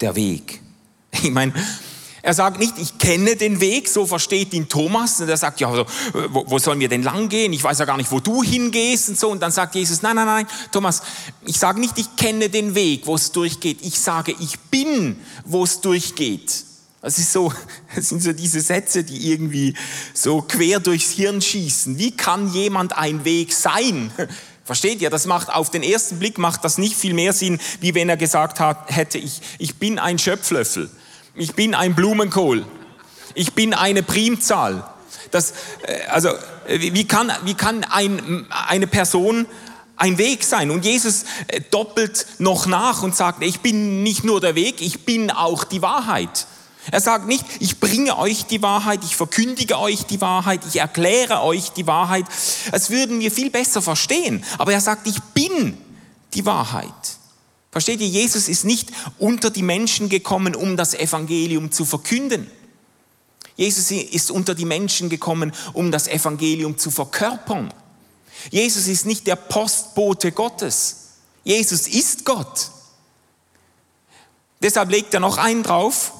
der 0.00 0.16
Weg. 0.16 0.60
Ich 1.22 1.30
meine, 1.32 1.52
er 2.22 2.34
sagt 2.34 2.60
nicht, 2.60 2.78
ich 2.78 2.96
kenne 2.98 3.34
den 3.34 3.60
Weg, 3.60 3.88
so 3.88 4.06
versteht 4.06 4.54
ihn 4.54 4.68
Thomas. 4.68 5.20
Und 5.20 5.28
er 5.28 5.36
sagt, 5.36 5.60
ja, 5.60 5.68
also, 5.68 5.84
wo, 6.30 6.44
wo 6.46 6.58
sollen 6.58 6.78
wir 6.78 6.88
denn 6.88 7.02
lang 7.02 7.28
gehen? 7.28 7.52
Ich 7.52 7.64
weiß 7.64 7.78
ja 7.78 7.84
gar 7.84 7.96
nicht, 7.96 8.10
wo 8.10 8.20
du 8.20 8.42
hingehst 8.42 9.08
und 9.10 9.18
so. 9.18 9.30
Und 9.30 9.42
dann 9.42 9.50
sagt 9.50 9.74
Jesus, 9.74 10.00
nein, 10.02 10.16
nein, 10.16 10.26
nein, 10.26 10.46
Thomas, 10.70 11.02
ich 11.44 11.58
sage 11.58 11.80
nicht, 11.80 11.98
ich 11.98 12.14
kenne 12.16 12.48
den 12.48 12.74
Weg, 12.74 13.06
wo 13.06 13.16
es 13.16 13.32
durchgeht. 13.32 13.78
Ich 13.82 13.98
sage, 13.98 14.34
ich 14.38 14.58
bin, 14.70 15.18
wo 15.44 15.64
es 15.64 15.80
durchgeht. 15.80 16.64
Das 17.02 17.18
ist 17.18 17.32
so, 17.32 17.52
das 17.94 18.08
sind 18.08 18.22
so 18.22 18.32
diese 18.32 18.60
Sätze, 18.60 19.02
die 19.04 19.30
irgendwie 19.30 19.74
so 20.14 20.42
quer 20.42 20.80
durchs 20.80 21.10
Hirn 21.10 21.42
schießen. 21.42 21.98
Wie 21.98 22.12
kann 22.12 22.52
jemand 22.52 22.96
ein 22.96 23.24
Weg 23.24 23.52
sein? 23.52 24.12
Versteht 24.70 25.02
ihr? 25.02 25.10
Das 25.10 25.26
macht 25.26 25.52
auf 25.52 25.70
den 25.70 25.82
ersten 25.82 26.20
Blick 26.20 26.38
macht 26.38 26.64
das 26.64 26.78
nicht 26.78 26.94
viel 26.94 27.12
mehr 27.12 27.32
Sinn, 27.32 27.58
wie 27.80 27.92
wenn 27.96 28.08
er 28.08 28.16
gesagt 28.16 28.60
hat, 28.60 28.94
hätte 28.94 29.18
ich, 29.18 29.40
ich 29.58 29.74
bin 29.80 29.98
ein 29.98 30.16
Schöpflöffel, 30.16 30.88
ich 31.34 31.56
bin 31.56 31.74
ein 31.74 31.96
Blumenkohl, 31.96 32.64
ich 33.34 33.54
bin 33.54 33.74
eine 33.74 34.04
Primzahl. 34.04 34.88
Das, 35.32 35.54
äh, 35.82 36.06
also, 36.08 36.28
wie 36.68 37.04
kann, 37.04 37.32
wie 37.42 37.54
kann 37.54 37.82
ein, 37.82 38.46
eine 38.68 38.86
Person 38.86 39.46
ein 39.96 40.18
Weg 40.18 40.44
sein? 40.44 40.70
Und 40.70 40.84
Jesus 40.84 41.24
äh, 41.48 41.60
doppelt 41.72 42.28
noch 42.38 42.66
nach 42.66 43.02
und 43.02 43.16
sagt, 43.16 43.42
ich 43.42 43.58
bin 43.58 44.04
nicht 44.04 44.22
nur 44.22 44.40
der 44.40 44.54
Weg, 44.54 44.80
ich 44.80 45.04
bin 45.04 45.32
auch 45.32 45.64
die 45.64 45.82
Wahrheit. 45.82 46.46
Er 46.90 47.00
sagt 47.00 47.26
nicht, 47.26 47.44
ich 47.60 47.78
bringe 47.78 48.16
euch 48.18 48.46
die 48.46 48.62
Wahrheit, 48.62 49.04
ich 49.04 49.16
verkündige 49.16 49.78
euch 49.78 50.06
die 50.06 50.20
Wahrheit, 50.20 50.62
ich 50.66 50.76
erkläre 50.76 51.42
euch 51.42 51.70
die 51.70 51.86
Wahrheit. 51.86 52.24
Das 52.70 52.90
würden 52.90 53.20
wir 53.20 53.30
viel 53.30 53.50
besser 53.50 53.82
verstehen. 53.82 54.44
Aber 54.58 54.72
er 54.72 54.80
sagt, 54.80 55.06
ich 55.06 55.20
bin 55.34 55.76
die 56.32 56.46
Wahrheit. 56.46 56.88
Versteht 57.70 58.00
ihr, 58.00 58.08
Jesus 58.08 58.48
ist 58.48 58.64
nicht 58.64 58.90
unter 59.18 59.50
die 59.50 59.62
Menschen 59.62 60.08
gekommen, 60.08 60.54
um 60.54 60.76
das 60.76 60.94
Evangelium 60.94 61.70
zu 61.70 61.84
verkünden. 61.84 62.50
Jesus 63.56 63.90
ist 63.90 64.30
unter 64.30 64.54
die 64.54 64.64
Menschen 64.64 65.10
gekommen, 65.10 65.52
um 65.74 65.92
das 65.92 66.08
Evangelium 66.08 66.78
zu 66.78 66.90
verkörpern. 66.90 67.72
Jesus 68.50 68.86
ist 68.86 69.04
nicht 69.04 69.26
der 69.26 69.36
Postbote 69.36 70.32
Gottes. 70.32 70.96
Jesus 71.44 71.86
ist 71.86 72.24
Gott. 72.24 72.70
Deshalb 74.62 74.90
legt 74.90 75.12
er 75.14 75.20
noch 75.20 75.38
einen 75.38 75.62
drauf, 75.62 76.12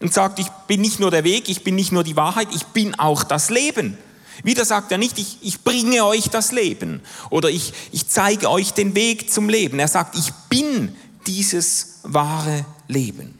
und 0.00 0.12
sagt, 0.12 0.38
ich 0.38 0.48
bin 0.66 0.80
nicht 0.80 0.98
nur 0.98 1.10
der 1.10 1.24
Weg, 1.24 1.48
ich 1.48 1.62
bin 1.62 1.74
nicht 1.74 1.92
nur 1.92 2.04
die 2.04 2.16
Wahrheit, 2.16 2.48
ich 2.54 2.64
bin 2.66 2.98
auch 2.98 3.22
das 3.22 3.50
Leben. 3.50 3.98
Wieder 4.42 4.64
sagt 4.64 4.90
er 4.90 4.98
nicht, 4.98 5.18
ich, 5.18 5.38
ich 5.42 5.62
bringe 5.62 6.04
euch 6.04 6.30
das 6.30 6.52
Leben 6.52 7.02
oder 7.28 7.50
ich, 7.50 7.72
ich 7.92 8.08
zeige 8.08 8.50
euch 8.50 8.72
den 8.72 8.94
Weg 8.94 9.30
zum 9.30 9.48
Leben. 9.48 9.78
Er 9.78 9.88
sagt, 9.88 10.16
ich 10.16 10.32
bin 10.48 10.96
dieses 11.26 11.98
wahre 12.02 12.64
Leben. 12.88 13.38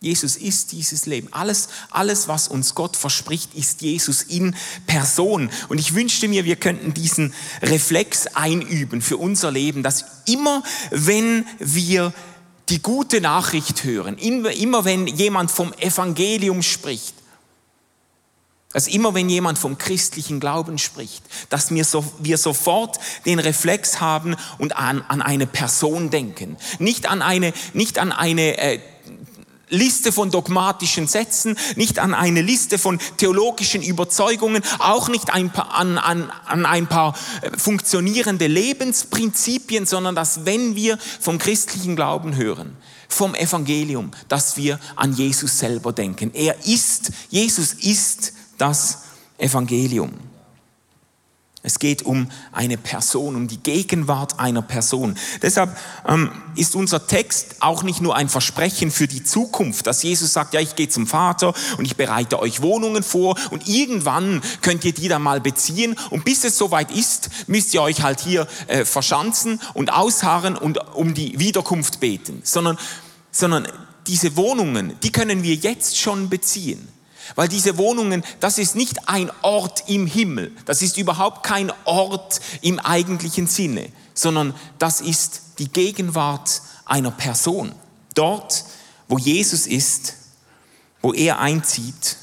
Jesus 0.00 0.36
ist 0.36 0.72
dieses 0.72 1.06
Leben. 1.06 1.28
Alles, 1.32 1.68
alles, 1.90 2.28
was 2.28 2.48
uns 2.48 2.74
Gott 2.74 2.96
verspricht, 2.96 3.54
ist 3.54 3.80
Jesus 3.80 4.22
in 4.22 4.54
Person. 4.86 5.50
Und 5.68 5.78
ich 5.78 5.94
wünschte 5.94 6.28
mir, 6.28 6.44
wir 6.44 6.56
könnten 6.56 6.92
diesen 6.92 7.32
Reflex 7.62 8.26
einüben 8.28 9.00
für 9.00 9.16
unser 9.16 9.50
Leben, 9.50 9.82
dass 9.82 10.04
immer, 10.26 10.62
wenn 10.90 11.46
wir 11.58 12.12
die 12.68 12.82
gute 12.82 13.20
Nachricht 13.20 13.84
hören, 13.84 14.18
immer 14.18 14.84
wenn 14.84 15.06
jemand 15.06 15.50
vom 15.50 15.72
Evangelium 15.74 16.62
spricht, 16.62 17.14
dass 18.72 18.88
immer 18.88 19.14
wenn 19.14 19.30
jemand 19.30 19.58
vom 19.58 19.78
christlichen 19.78 20.40
Glauben 20.40 20.76
spricht, 20.76 21.22
dass 21.48 21.70
wir, 21.70 21.84
so, 21.84 22.04
wir 22.18 22.36
sofort 22.36 22.98
den 23.24 23.38
Reflex 23.38 24.00
haben 24.00 24.36
und 24.58 24.76
an, 24.76 25.02
an 25.08 25.22
eine 25.22 25.46
Person 25.46 26.10
denken. 26.10 26.58
Nicht 26.78 27.08
an 27.08 27.22
eine, 27.22 27.54
nicht 27.72 27.98
an 27.98 28.12
eine 28.12 28.58
äh, 28.58 28.80
Liste 29.68 30.12
von 30.12 30.30
dogmatischen 30.30 31.08
Sätzen, 31.08 31.56
nicht 31.74 31.98
an 31.98 32.14
eine 32.14 32.40
Liste 32.40 32.78
von 32.78 33.00
theologischen 33.16 33.82
Überzeugungen, 33.82 34.62
auch 34.78 35.08
nicht 35.08 35.32
ein 35.32 35.50
paar, 35.50 35.74
an, 35.74 35.98
an, 35.98 36.30
an 36.46 36.66
ein 36.66 36.86
paar 36.86 37.14
äh, 37.42 37.56
funktionierende 37.58 38.46
Lebensprinzipien, 38.46 39.86
sondern 39.86 40.14
dass 40.14 40.46
wenn 40.46 40.76
wir 40.76 40.98
vom 41.20 41.38
christlichen 41.38 41.96
Glauben 41.96 42.36
hören, 42.36 42.76
vom 43.08 43.34
Evangelium, 43.34 44.10
dass 44.28 44.56
wir 44.56 44.78
an 44.94 45.12
Jesus 45.12 45.58
selber 45.58 45.92
denken. 45.92 46.32
Er 46.34 46.66
ist, 46.66 47.10
Jesus 47.30 47.72
ist 47.74 48.32
das 48.58 48.98
Evangelium. 49.38 50.25
Es 51.66 51.80
geht 51.80 52.02
um 52.02 52.28
eine 52.52 52.78
Person, 52.78 53.34
um 53.34 53.48
die 53.48 53.58
Gegenwart 53.58 54.38
einer 54.38 54.62
Person. 54.62 55.16
Deshalb 55.42 55.76
ähm, 56.06 56.30
ist 56.54 56.76
unser 56.76 57.08
Text 57.08 57.56
auch 57.58 57.82
nicht 57.82 58.00
nur 58.00 58.14
ein 58.14 58.28
Versprechen 58.28 58.92
für 58.92 59.08
die 59.08 59.24
Zukunft, 59.24 59.88
dass 59.88 60.04
Jesus 60.04 60.32
sagt, 60.32 60.54
ja, 60.54 60.60
ich 60.60 60.76
gehe 60.76 60.88
zum 60.88 61.08
Vater 61.08 61.54
und 61.76 61.84
ich 61.84 61.96
bereite 61.96 62.38
euch 62.38 62.62
Wohnungen 62.62 63.02
vor 63.02 63.36
und 63.50 63.66
irgendwann 63.66 64.42
könnt 64.62 64.84
ihr 64.84 64.92
die 64.92 65.08
dann 65.08 65.22
mal 65.22 65.40
beziehen 65.40 65.96
und 66.10 66.24
bis 66.24 66.44
es 66.44 66.56
soweit 66.56 66.92
ist, 66.92 67.30
müsst 67.48 67.74
ihr 67.74 67.82
euch 67.82 68.00
halt 68.00 68.20
hier 68.20 68.46
äh, 68.68 68.84
verschanzen 68.84 69.60
und 69.74 69.92
ausharren 69.92 70.56
und 70.56 70.78
um 70.94 71.14
die 71.14 71.36
Wiederkunft 71.40 71.98
beten, 71.98 72.42
sondern, 72.44 72.78
sondern 73.32 73.66
diese 74.06 74.36
Wohnungen, 74.36 74.94
die 75.02 75.10
können 75.10 75.42
wir 75.42 75.56
jetzt 75.56 75.98
schon 75.98 76.28
beziehen. 76.28 76.86
Weil 77.34 77.48
diese 77.48 77.76
Wohnungen, 77.76 78.24
das 78.40 78.58
ist 78.58 78.76
nicht 78.76 79.08
ein 79.08 79.30
Ort 79.42 79.88
im 79.88 80.06
Himmel, 80.06 80.52
das 80.64 80.82
ist 80.82 80.96
überhaupt 80.96 81.42
kein 81.42 81.72
Ort 81.84 82.40
im 82.62 82.78
eigentlichen 82.78 83.46
Sinne, 83.46 83.90
sondern 84.14 84.54
das 84.78 85.00
ist 85.00 85.42
die 85.58 85.68
Gegenwart 85.68 86.62
einer 86.84 87.10
Person. 87.10 87.74
Dort, 88.14 88.64
wo 89.08 89.18
Jesus 89.18 89.66
ist, 89.66 90.14
wo 91.02 91.12
er 91.12 91.38
einzieht, 91.38 92.16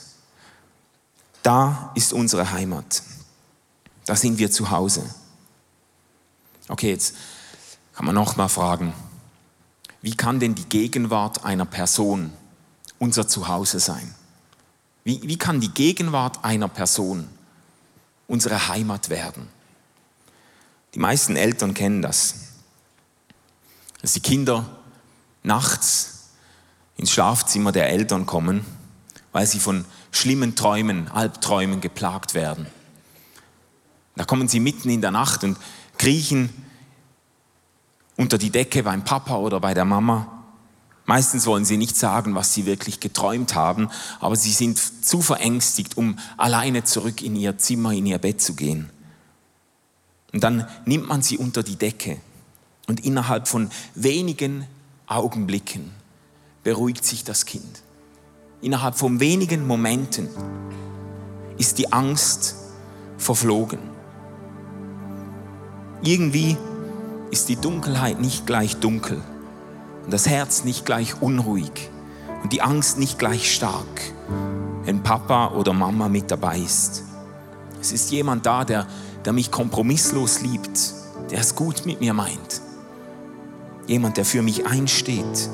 da 1.43 1.91
ist 1.95 2.13
unsere 2.13 2.51
Heimat. 2.51 3.03
Da 4.05 4.15
sind 4.15 4.37
wir 4.37 4.51
zu 4.51 4.71
Hause. 4.71 5.03
Okay, 6.69 6.89
jetzt 6.89 7.15
kann 7.93 8.05
man 8.05 8.15
noch 8.15 8.35
mal 8.35 8.47
fragen, 8.47 8.93
wie 10.01 10.15
kann 10.15 10.39
denn 10.39 10.55
die 10.55 10.65
Gegenwart 10.65 11.45
einer 11.45 11.65
Person 11.65 12.33
unser 12.99 13.27
Zuhause 13.27 13.79
sein? 13.79 14.13
Wie, 15.03 15.21
wie 15.23 15.37
kann 15.37 15.59
die 15.59 15.73
Gegenwart 15.73 16.43
einer 16.43 16.67
Person 16.67 17.27
unsere 18.27 18.67
Heimat 18.67 19.09
werden? 19.09 19.47
Die 20.93 20.99
meisten 20.99 21.35
Eltern 21.35 21.73
kennen 21.73 22.01
das. 22.01 22.35
Dass 24.01 24.13
die 24.13 24.19
Kinder 24.19 24.65
nachts 25.43 26.29
ins 26.97 27.11
Schlafzimmer 27.11 27.71
der 27.71 27.89
Eltern 27.89 28.25
kommen, 28.25 28.65
weil 29.31 29.47
sie 29.47 29.59
von 29.59 29.85
schlimmen 30.11 30.55
Träumen, 30.55 31.07
Albträumen 31.09 31.81
geplagt 31.81 32.33
werden. 32.33 32.67
Da 34.15 34.25
kommen 34.25 34.47
sie 34.47 34.59
mitten 34.59 34.89
in 34.89 35.01
der 35.01 35.11
Nacht 35.11 35.43
und 35.43 35.57
kriechen 35.97 36.49
unter 38.15 38.37
die 38.37 38.51
Decke 38.51 38.83
beim 38.83 39.03
Papa 39.03 39.37
oder 39.37 39.59
bei 39.59 39.73
der 39.73 39.85
Mama 39.85 40.32
Meistens 41.05 41.45
wollen 41.45 41.65
sie 41.65 41.77
nicht 41.77 41.97
sagen, 41.97 42.33
was 42.33 42.53
sie 42.53 42.65
wirklich 42.65 42.99
geträumt 42.99 43.55
haben, 43.55 43.89
aber 44.21 44.35
sie 44.35 44.51
sind 44.51 44.79
zu 45.03 45.21
verängstigt, 45.21 45.97
um 45.97 46.17
alleine 46.37 46.85
zurück 46.85 47.21
in 47.21 47.35
ihr 47.35 47.57
Zimmer, 47.57 47.91
in 47.91 48.05
ihr 48.05 48.19
Bett 48.19 48.41
zu 48.41 48.55
gehen. 48.55 48.89
Und 50.31 50.43
dann 50.43 50.67
nimmt 50.85 51.07
man 51.09 51.21
sie 51.21 51.37
unter 51.37 51.61
die 51.61 51.75
Decke 51.75 52.21
und 52.87 53.05
innerhalb 53.05 53.47
von 53.47 53.69
wenigen 53.95 54.65
Augenblicken 55.07 55.91
beruhigt 56.63 57.03
sich 57.03 57.25
das 57.25 57.45
Kind. 57.45 57.83
Innerhalb 58.61 58.97
von 58.97 59.19
wenigen 59.19 59.67
Momenten 59.67 60.29
ist 61.57 61.77
die 61.77 61.91
Angst 61.91 62.55
verflogen. 63.17 63.79
Irgendwie 66.01 66.57
ist 67.29 67.49
die 67.49 67.57
Dunkelheit 67.57 68.21
nicht 68.21 68.45
gleich 68.45 68.77
dunkel 68.77 69.21
und 70.05 70.13
das 70.13 70.27
Herz 70.27 70.63
nicht 70.63 70.85
gleich 70.85 71.21
unruhig 71.21 71.89
und 72.43 72.53
die 72.53 72.61
Angst 72.61 72.97
nicht 72.97 73.19
gleich 73.19 73.53
stark, 73.53 74.01
wenn 74.83 75.03
Papa 75.03 75.51
oder 75.51 75.73
Mama 75.73 76.09
mit 76.09 76.29
dabei 76.29 76.59
ist. 76.59 77.03
Es 77.81 77.91
ist 77.91 78.11
jemand 78.11 78.45
da, 78.45 78.65
der, 78.65 78.87
der 79.25 79.33
mich 79.33 79.51
kompromisslos 79.51 80.41
liebt, 80.41 80.93
der 81.31 81.39
es 81.39 81.55
gut 81.55 81.85
mit 81.85 81.99
mir 82.01 82.13
meint. 82.13 82.61
Jemand, 83.87 84.17
der 84.17 84.25
für 84.25 84.41
mich 84.41 84.65
einsteht. 84.65 85.49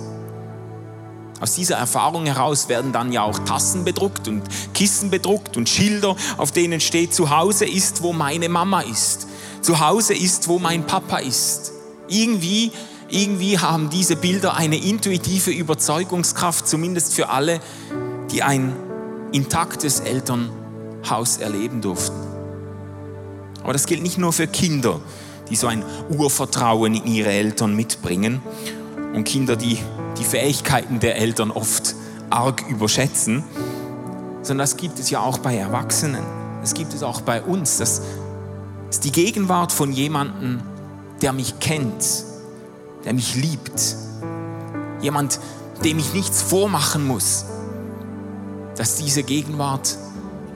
Aus 1.39 1.55
dieser 1.55 1.77
Erfahrung 1.77 2.25
heraus 2.25 2.67
werden 2.67 2.91
dann 2.91 3.11
ja 3.11 3.23
auch 3.23 3.39
Tassen 3.39 3.85
bedruckt 3.85 4.27
und 4.27 4.43
Kissen 4.73 5.09
bedruckt 5.09 5.55
und 5.57 5.69
Schilder, 5.69 6.15
auf 6.37 6.51
denen 6.51 6.81
steht, 6.81 7.13
zu 7.13 7.29
Hause 7.29 7.65
ist, 7.65 8.03
wo 8.03 8.11
meine 8.13 8.49
Mama 8.49 8.81
ist. 8.81 9.27
Zu 9.61 9.79
Hause 9.79 10.13
ist, 10.13 10.47
wo 10.47 10.59
mein 10.59 10.85
Papa 10.85 11.17
ist. 11.17 11.71
Irgendwie 12.09 12.71
irgendwie 13.09 13.59
haben 13.59 13.89
diese 13.89 14.15
Bilder 14.15 14.55
eine 14.55 14.77
intuitive 14.77 15.51
Überzeugungskraft, 15.51 16.67
zumindest 16.67 17.13
für 17.13 17.29
alle, 17.29 17.59
die 18.31 18.43
ein 18.43 18.75
intaktes 19.31 19.99
Elternhaus 19.99 21.37
erleben 21.37 21.81
durften. 21.81 22.19
Aber 23.63 23.73
das 23.73 23.85
gilt 23.85 24.01
nicht 24.01 24.17
nur 24.17 24.33
für 24.33 24.47
Kinder, 24.47 24.99
die 25.49 25.55
so 25.55 25.67
ein 25.67 25.83
Urvertrauen 26.09 26.95
in 26.95 27.05
ihre 27.05 27.29
Eltern 27.29 27.75
mitbringen 27.75 28.41
und 29.13 29.23
Kinder, 29.23 29.55
die 29.55 29.79
die 30.17 30.23
Fähigkeiten 30.23 30.99
der 30.99 31.17
Eltern 31.17 31.51
oft 31.51 31.95
arg 32.29 32.63
überschätzen, 32.69 33.43
sondern 34.41 34.63
das 34.63 34.77
gibt 34.77 34.99
es 34.99 35.09
ja 35.09 35.19
auch 35.19 35.39
bei 35.39 35.55
Erwachsenen. 35.55 36.23
Das 36.61 36.73
gibt 36.73 36.93
es 36.93 37.03
auch 37.03 37.21
bei 37.21 37.41
uns. 37.41 37.77
Das 37.77 38.01
ist 38.89 39.03
die 39.03 39.11
Gegenwart 39.11 39.71
von 39.71 39.91
jemandem, 39.91 40.61
der 41.21 41.33
mich 41.33 41.59
kennt, 41.59 42.28
der 43.05 43.13
mich 43.13 43.35
liebt. 43.35 43.95
Jemand, 45.01 45.39
dem 45.83 45.99
ich 45.99 46.13
nichts 46.13 46.41
vormachen 46.41 47.05
muss. 47.07 47.45
Dass 48.75 48.95
diese 48.95 49.23
Gegenwart 49.23 49.97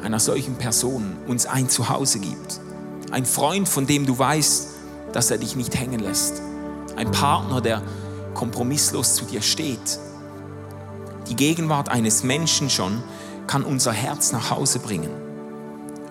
einer 0.03 0.19
solchen 0.19 0.55
Person 0.55 1.17
uns 1.27 1.45
ein 1.45 1.69
Zuhause 1.69 2.19
gibt. 2.19 2.59
Ein 3.11 3.25
Freund, 3.25 3.69
von 3.69 3.87
dem 3.87 4.05
du 4.05 4.17
weißt, 4.17 4.67
dass 5.13 5.31
er 5.31 5.37
dich 5.37 5.55
nicht 5.55 5.79
hängen 5.79 5.99
lässt. 5.99 6.41
Ein 6.95 7.11
Partner, 7.11 7.61
der 7.61 7.81
kompromisslos 8.33 9.15
zu 9.15 9.25
dir 9.25 9.41
steht. 9.41 9.99
Die 11.29 11.35
Gegenwart 11.35 11.89
eines 11.89 12.23
Menschen 12.23 12.69
schon 12.69 13.01
kann 13.47 13.63
unser 13.63 13.93
Herz 13.93 14.31
nach 14.31 14.49
Hause 14.51 14.79
bringen. 14.79 15.09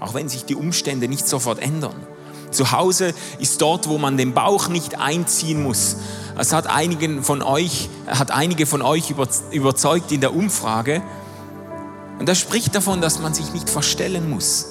Auch 0.00 0.14
wenn 0.14 0.28
sich 0.28 0.44
die 0.44 0.54
Umstände 0.54 1.08
nicht 1.08 1.28
sofort 1.28 1.60
ändern. 1.60 1.94
Zu 2.50 2.72
Hause 2.72 3.14
ist 3.38 3.60
dort, 3.60 3.88
wo 3.88 3.98
man 3.98 4.16
den 4.16 4.34
Bauch 4.34 4.68
nicht 4.68 4.98
einziehen 4.98 5.62
muss. 5.62 5.96
Es 6.42 6.52
hat 6.52 6.66
einigen 6.66 7.22
von 7.22 7.40
euch, 7.40 7.88
hat 8.04 8.32
einige 8.32 8.66
von 8.66 8.82
euch 8.82 9.14
überzeugt 9.52 10.10
in 10.10 10.20
der 10.20 10.34
Umfrage. 10.34 11.00
Und 12.18 12.28
das 12.28 12.40
spricht 12.40 12.74
davon, 12.74 13.00
dass 13.00 13.20
man 13.20 13.32
sich 13.32 13.52
nicht 13.52 13.70
verstellen 13.70 14.28
muss. 14.28 14.66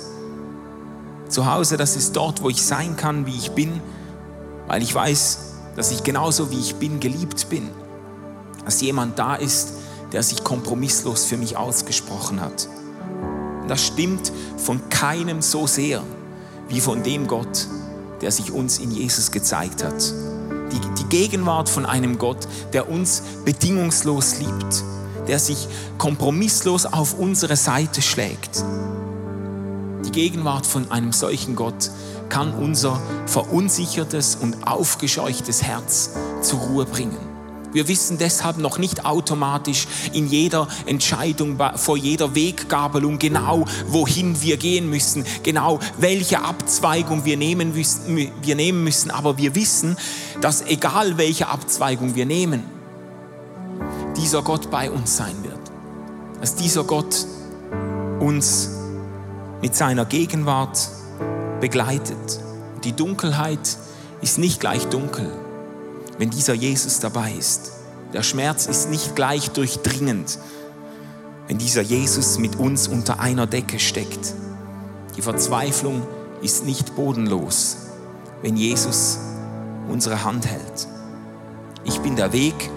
Zu 1.30 1.46
Hause, 1.46 1.78
das 1.78 1.96
ist 1.96 2.14
dort, 2.18 2.44
wo 2.44 2.50
ich 2.50 2.62
sein 2.62 2.98
kann, 2.98 3.26
wie 3.26 3.38
ich 3.38 3.52
bin, 3.52 3.80
weil 4.68 4.84
ich 4.84 4.94
weiß, 4.94 5.54
dass 5.78 5.92
ich 5.92 6.04
genauso 6.04 6.52
wie 6.52 6.60
ich 6.60 6.76
bin 6.76 7.00
geliebt 7.00 7.48
bin. 7.48 7.70
Dass 8.66 8.82
jemand 8.82 9.18
da 9.18 9.36
ist, 9.36 9.70
der 10.12 10.24
sich 10.24 10.44
kompromisslos 10.44 11.24
für 11.24 11.38
mich 11.38 11.56
ausgesprochen 11.56 12.42
hat. 12.42 12.68
Und 13.62 13.70
das 13.70 13.88
stimmt 13.88 14.34
von 14.58 14.90
keinem 14.90 15.42
so 15.42 15.68
sehr 15.68 16.04
wie 16.68 16.82
von 16.82 17.02
dem 17.02 17.28
Gott, 17.28 17.66
der 18.20 18.34
sich 18.34 18.52
uns 18.52 18.80
in 18.80 18.92
Jesus 18.92 19.32
gezeigt 19.32 19.86
hat. 19.86 20.14
Die, 20.72 21.04
die 21.04 21.10
Gegenwart 21.10 21.70
von 21.70 21.86
einem 21.86 22.18
Gott, 22.18 22.48
der 22.74 22.90
uns 22.90 23.24
bedingungslos 23.46 24.40
liebt, 24.40 24.84
der 25.28 25.40
sich 25.40 25.68
kompromisslos 25.98 26.86
auf 26.86 27.18
unsere 27.18 27.56
Seite 27.56 28.02
schlägt. 28.02 28.64
Die 30.06 30.12
Gegenwart 30.12 30.66
von 30.66 30.92
einem 30.92 31.12
solchen 31.12 31.56
Gott 31.56 31.92
kann 32.30 32.54
unser 32.54 33.00
verunsichertes 33.28 34.36
und 34.36 34.66
aufgescheuchtes 34.66 35.64
Herz 35.64 36.12
zur 36.42 36.60
Ruhe 36.60 36.86
bringen. 36.86 37.31
Wir 37.74 37.88
wissen 37.88 38.18
deshalb 38.18 38.58
noch 38.58 38.78
nicht 38.78 39.06
automatisch 39.06 39.88
in 40.14 40.28
jeder 40.28 40.68
Entscheidung, 40.86 41.58
vor 41.76 41.98
jeder 41.98 42.36
Weggabelung 42.36 43.20
genau, 43.20 43.66
wohin 43.88 44.42
wir 44.42 44.58
gehen 44.58 44.90
müssen, 44.90 45.26
genau 45.44 45.80
welche 45.98 46.44
Abzweigung 46.44 47.26
wir 47.26 47.38
nehmen 47.38 47.74
müssen, 47.74 48.32
wir 48.42 48.56
nehmen 48.56 48.84
müssen. 48.84 49.12
Aber 49.12 49.38
wir 49.38 49.56
wissen, 49.56 49.98
dass 50.42 50.64
egal 50.64 51.18
welche 51.18 51.48
Abzweigung 51.48 52.16
wir 52.16 52.26
nehmen, 52.26 52.64
dieser 54.18 54.42
Gott 54.42 54.70
bei 54.70 54.92
uns 54.92 55.18
sein 55.18 55.36
wird. 55.44 55.60
Dass 56.40 56.56
dieser 56.56 56.84
Gott 56.84 57.26
uns 58.20 58.70
mit 59.62 59.76
seiner 59.76 60.06
Gegenwart 60.06 60.90
begleitet. 61.60 62.40
Die 62.84 62.94
Dunkelheit 62.94 63.78
ist 64.22 64.38
nicht 64.40 64.60
gleich 64.60 64.86
dunkel, 64.88 65.32
wenn 66.18 66.30
dieser 66.30 66.54
Jesus 66.54 67.00
dabei 67.00 67.34
ist. 67.34 67.72
Der 68.14 68.24
Schmerz 68.24 68.66
ist 68.66 68.90
nicht 68.90 69.16
gleich 69.16 69.52
durchdringend, 69.52 70.38
wenn 71.48 71.58
dieser 71.58 71.82
Jesus 71.82 72.38
mit 72.38 72.58
uns 72.58 72.88
unter 72.88 73.20
einer 73.20 73.48
Decke 73.48 73.80
steckt. 73.80 74.34
Die 75.16 75.22
Verzweiflung 75.22 76.02
ist 76.42 76.66
nicht 76.66 76.96
bodenlos, 76.96 77.78
wenn 78.42 78.58
Jesus 78.58 79.20
unsere 79.90 80.24
Hand 80.24 80.46
hält. 80.46 80.88
Ich 81.84 82.00
bin 82.00 82.16
der 82.16 82.34
Weg, 82.34 82.70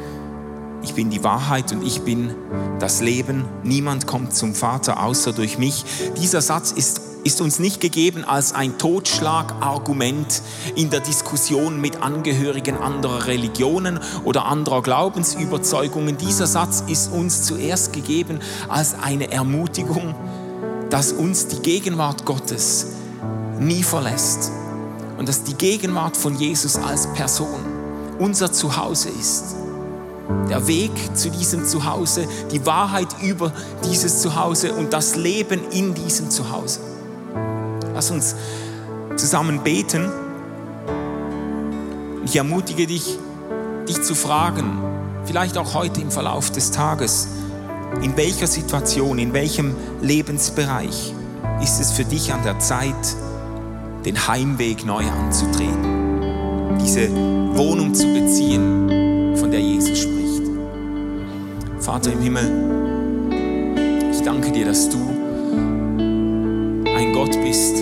ich 0.83 0.95
bin 0.95 1.11
die 1.11 1.25
Wahrheit 1.25 1.73
und 1.73 1.83
ich 1.83 2.03
bin 2.03 2.35
das 2.79 3.01
Leben. 3.01 3.45
Niemand 3.63 4.07
kommt 4.07 4.35
zum 4.35 4.55
Vater 4.55 5.03
außer 5.03 5.33
durch 5.33 5.59
mich. 5.59 5.85
Dieser 6.21 6.43
Satz 6.43 6.73
ist 6.73 7.01
ist 7.25 7.41
uns 7.41 7.59
nicht 7.59 7.81
gegeben 7.81 8.23
als 8.23 8.53
ein 8.53 8.79
Totschlagargument 8.79 10.43
in 10.77 10.91
der 10.91 11.01
Diskussion 11.01 11.81
mit 11.81 12.03
Angehörigen 12.03 12.77
anderer 12.77 13.27
Religionen 13.27 13.99
oder 14.25 14.45
anderer 14.45 14.83
Glaubensüberzeugungen. 14.83 16.19
Dieser 16.19 16.47
Satz 16.47 16.85
ist 16.87 17.11
uns 17.11 17.45
zuerst 17.45 17.93
gegeben 17.95 18.41
als 18.69 18.95
eine 18.95 19.33
Ermutigung, 19.33 20.15
dass 20.91 21.13
uns 21.13 21.49
die 21.49 21.61
Gegenwart 21.61 22.27
Gottes 22.27 22.89
nie 23.59 23.83
verlässt 23.83 24.53
und 25.19 25.29
dass 25.29 25.45
die 25.45 25.55
Gegenwart 25.55 26.17
von 26.17 26.37
Jesus 26.37 26.77
als 26.77 27.07
Person 27.15 27.61
unser 28.19 28.53
Zuhause 28.53 29.09
ist. 29.09 29.57
Der 30.49 30.67
Weg 30.67 30.93
zu 31.15 31.31
diesem 31.31 31.65
Zuhause, 31.67 32.27
die 32.53 32.65
Wahrheit 32.67 33.09
über 33.23 33.53
dieses 33.85 34.21
Zuhause 34.21 34.73
und 34.75 34.93
das 34.93 35.17
Leben 35.17 35.61
in 35.71 35.95
diesem 35.95 36.31
Zuhause. 36.31 36.81
Lass 37.95 38.11
uns 38.11 38.35
zusammen 39.17 39.61
beten. 39.63 40.11
Ich 42.25 42.37
ermutige 42.37 42.87
dich, 42.87 43.19
dich 43.89 44.03
zu 44.03 44.15
fragen, 44.17 44.79
vielleicht 45.25 45.57
auch 45.57 45.75
heute 45.75 46.01
im 46.01 46.11
Verlauf 46.11 46.51
des 46.51 46.73
Tages, 46.73 47.29
in 48.03 48.17
welcher 48.17 48.49
Situation, 48.49 49.19
in 49.19 49.33
welchem 49.33 49.77
Lebensbereich 50.03 51.15
ist 51.63 51.81
es 51.81 51.93
für 51.93 52.05
dich 52.05 52.33
an 52.33 52.43
der 52.43 52.59
Zeit, 52.59 52.95
den 54.05 54.27
Heimweg 54.27 54.85
neu 54.85 55.05
anzutreten, 55.09 56.79
diese 56.81 57.09
Wohnung 57.57 57.95
zu 57.95 58.13
beziehen, 58.13 59.37
von 59.37 59.51
der 59.53 59.61
Jesus 59.61 60.01
spricht. 60.01 60.43
Vater 61.79 62.13
im 62.13 62.21
Himmel, 62.21 64.11
ich 64.11 64.23
danke 64.23 64.51
dir, 64.51 64.67
dass 64.67 64.89
du 64.89 65.24
Gott 67.25 67.43
bist, 67.43 67.77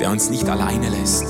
der 0.00 0.10
uns 0.10 0.28
nicht 0.28 0.46
alleine 0.46 0.90
lässt, 0.90 1.24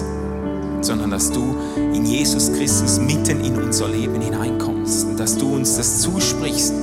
sondern 0.81 1.13
dass 1.13 1.31
du 1.31 1.55
in 1.95 2.05
Jesus 2.05 2.53
Christus 2.53 2.99
mitten 2.99 3.45
in 3.45 3.55
unser 3.55 3.87
Leben 3.87 4.21
hineinkommst 4.21 5.07
und 5.07 5.21
dass 5.21 5.39
du 5.39 5.55
uns 5.55 5.77
das 5.77 6.01
zusprichst, 6.01 6.75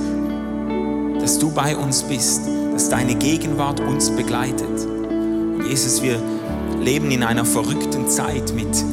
dass 1.20 1.38
du 1.38 1.50
bei 1.50 1.76
uns 1.76 2.02
bist, 2.02 2.48
dass 2.72 2.88
deine 2.88 3.14
Gegenwart 3.16 3.80
uns 3.80 4.08
begleitet. 4.08 4.86
Und 4.86 5.66
Jesus, 5.68 6.02
wir 6.02 6.18
leben 6.80 7.10
in 7.10 7.24
einer 7.24 7.44
verrückten 7.44 8.08
Zeit 8.08 8.54
mit 8.54 8.84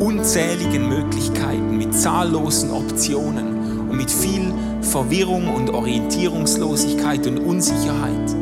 unzähligen 0.00 0.88
Möglichkeiten, 0.88 1.76
mit 1.76 1.94
zahllosen 1.94 2.70
Optionen 2.70 3.90
und 3.90 3.98
mit 3.98 4.10
viel 4.10 4.50
Verwirrung 4.80 5.54
und 5.54 5.74
Orientierungslosigkeit 5.74 7.26
und 7.26 7.36
Unsicherheit. 7.38 8.34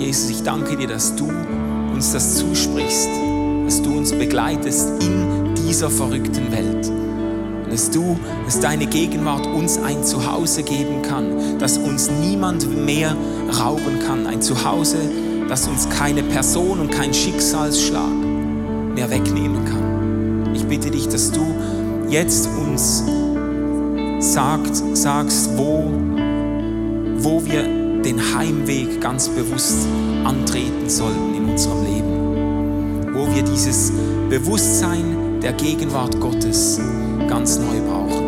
Jesus, 0.00 0.30
ich 0.30 0.42
danke 0.42 0.78
dir, 0.78 0.86
dass 0.86 1.14
du 1.14 1.30
uns 1.92 2.12
das 2.12 2.36
zusprichst, 2.36 3.10
dass 3.66 3.82
du 3.82 3.98
uns 3.98 4.12
begleitest 4.12 4.92
in 5.02 5.54
dieser 5.54 5.90
verrückten 5.90 6.50
Welt. 6.50 6.88
Und 7.64 7.70
dass 7.70 7.90
du, 7.90 8.18
dass 8.46 8.60
deine 8.60 8.86
Gegenwart 8.86 9.46
uns 9.46 9.76
ein 9.76 10.02
Zuhause 10.02 10.62
geben 10.62 11.02
kann, 11.02 11.58
das 11.58 11.76
uns 11.76 12.10
niemand 12.10 12.66
mehr 12.86 13.14
rauben 13.60 13.98
kann. 14.06 14.26
Ein 14.26 14.40
Zuhause, 14.40 14.96
das 15.50 15.68
uns 15.68 15.86
keine 15.90 16.22
Person 16.22 16.80
und 16.80 16.90
kein 16.90 17.12
Schicksalsschlag 17.12 18.14
mehr 18.94 19.10
wegnehmen 19.10 19.66
kann. 19.66 20.54
Ich 20.54 20.64
bitte 20.64 20.90
dich, 20.90 21.08
dass 21.08 21.30
du 21.30 21.44
jetzt 22.08 22.48
uns 22.48 23.04
sagt, 24.18 24.76
sagst, 24.96 25.50
wo, 25.58 25.92
wo 27.18 27.44
wir 27.44 27.79
den 28.04 28.34
Heimweg 28.34 29.00
ganz 29.00 29.28
bewusst 29.28 29.86
antreten 30.24 30.88
sollten 30.88 31.34
in 31.34 31.44
unserem 31.44 31.84
Leben, 31.84 33.14
wo 33.14 33.34
wir 33.34 33.42
dieses 33.42 33.92
Bewusstsein 34.28 35.40
der 35.42 35.52
Gegenwart 35.52 36.18
Gottes 36.20 36.80
ganz 37.28 37.58
neu 37.58 37.80
brauchen. 37.88 38.19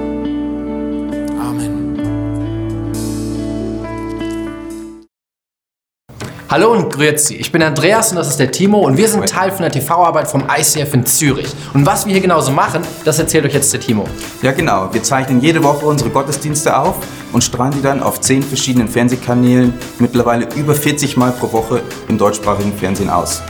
Hallo 6.52 6.70
und 6.70 6.92
grüezi. 6.92 7.36
Ich 7.36 7.50
bin 7.50 7.62
Andreas 7.62 8.10
und 8.10 8.16
das 8.16 8.28
ist 8.28 8.38
der 8.38 8.52
Timo 8.52 8.80
und 8.80 8.98
wir 8.98 9.08
sind 9.08 9.26
Teil 9.26 9.50
von 9.50 9.62
der 9.62 9.70
TV-Arbeit 9.70 10.28
vom 10.28 10.44
ICF 10.54 10.92
in 10.92 11.06
Zürich. 11.06 11.46
Und 11.72 11.86
was 11.86 12.04
wir 12.04 12.12
hier 12.12 12.20
genauso 12.20 12.52
machen, 12.52 12.82
das 13.06 13.18
erzählt 13.18 13.46
euch 13.46 13.54
jetzt 13.54 13.72
der 13.72 13.80
Timo. 13.80 14.04
Ja 14.42 14.52
genau, 14.52 14.92
wir 14.92 15.02
zeichnen 15.02 15.40
jede 15.40 15.64
Woche 15.64 15.86
unsere 15.86 16.10
Gottesdienste 16.10 16.76
auf 16.76 16.96
und 17.32 17.42
strahlen 17.42 17.72
die 17.72 17.80
dann 17.80 18.02
auf 18.02 18.20
zehn 18.20 18.42
verschiedenen 18.42 18.86
Fernsehkanälen 18.86 19.72
mittlerweile 19.98 20.46
über 20.54 20.74
40 20.74 21.16
Mal 21.16 21.32
pro 21.32 21.50
Woche 21.52 21.80
im 22.08 22.18
deutschsprachigen 22.18 22.74
Fernsehen 22.74 23.08
aus. 23.08 23.40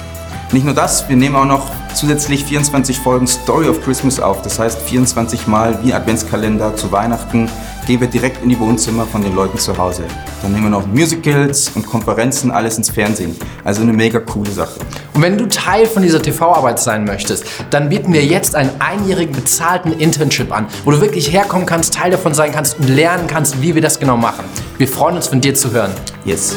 Nicht 0.52 0.64
nur 0.64 0.74
das, 0.74 1.08
wir 1.08 1.16
nehmen 1.16 1.34
auch 1.34 1.44
noch 1.44 1.72
zusätzlich 1.94 2.44
24 2.44 3.00
Folgen 3.00 3.26
Story 3.26 3.68
of 3.68 3.82
Christmas 3.82 4.20
auf. 4.20 4.42
Das 4.42 4.60
heißt 4.60 4.80
24 4.80 5.48
Mal 5.48 5.76
wie 5.82 5.92
Adventskalender 5.92 6.76
zu 6.76 6.92
Weihnachten 6.92 7.50
gehen 7.86 8.00
wir 8.00 8.08
direkt 8.08 8.42
in 8.42 8.48
die 8.48 8.58
Wohnzimmer 8.58 9.06
von 9.06 9.22
den 9.22 9.34
Leuten 9.34 9.58
zu 9.58 9.76
Hause. 9.76 10.04
Dann 10.40 10.52
nehmen 10.52 10.64
wir 10.64 10.70
noch 10.70 10.86
Musicals 10.86 11.70
und 11.74 11.86
Konferenzen, 11.86 12.50
alles 12.50 12.78
ins 12.78 12.90
Fernsehen. 12.90 13.36
Also 13.64 13.82
eine 13.82 13.92
mega 13.92 14.20
coole 14.20 14.50
Sache. 14.50 14.78
Und 15.14 15.22
wenn 15.22 15.36
du 15.36 15.48
Teil 15.48 15.86
von 15.86 16.02
dieser 16.02 16.22
TV-Arbeit 16.22 16.78
sein 16.80 17.04
möchtest, 17.04 17.44
dann 17.70 17.88
bieten 17.88 18.12
wir 18.12 18.24
jetzt 18.24 18.54
einen 18.54 18.70
einjährigen 18.80 19.34
bezahlten 19.34 19.92
Internship 19.92 20.52
an, 20.52 20.66
wo 20.84 20.90
du 20.90 21.00
wirklich 21.00 21.32
herkommen 21.32 21.66
kannst, 21.66 21.94
Teil 21.94 22.10
davon 22.10 22.34
sein 22.34 22.52
kannst 22.52 22.78
und 22.78 22.88
lernen 22.88 23.26
kannst, 23.26 23.60
wie 23.62 23.74
wir 23.74 23.82
das 23.82 23.98
genau 23.98 24.16
machen. 24.16 24.44
Wir 24.78 24.88
freuen 24.88 25.16
uns 25.16 25.28
von 25.28 25.40
dir 25.40 25.54
zu 25.54 25.72
hören. 25.72 25.92
Yes. 26.24 26.56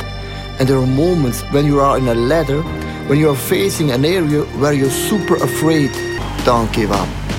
And 0.61 0.69
there 0.69 0.77
are 0.77 0.85
moments 0.85 1.41
when 1.49 1.65
you 1.65 1.79
are 1.79 1.97
in 1.97 2.07
a 2.07 2.13
ladder, 2.13 2.61
when 3.09 3.17
you 3.17 3.31
are 3.31 3.35
facing 3.35 3.89
an 3.89 4.05
area 4.05 4.43
where 4.61 4.73
you're 4.73 4.91
super 4.91 5.33
afraid. 5.37 5.89
Don't 6.45 6.71
give 6.71 6.91
up. 6.91 7.30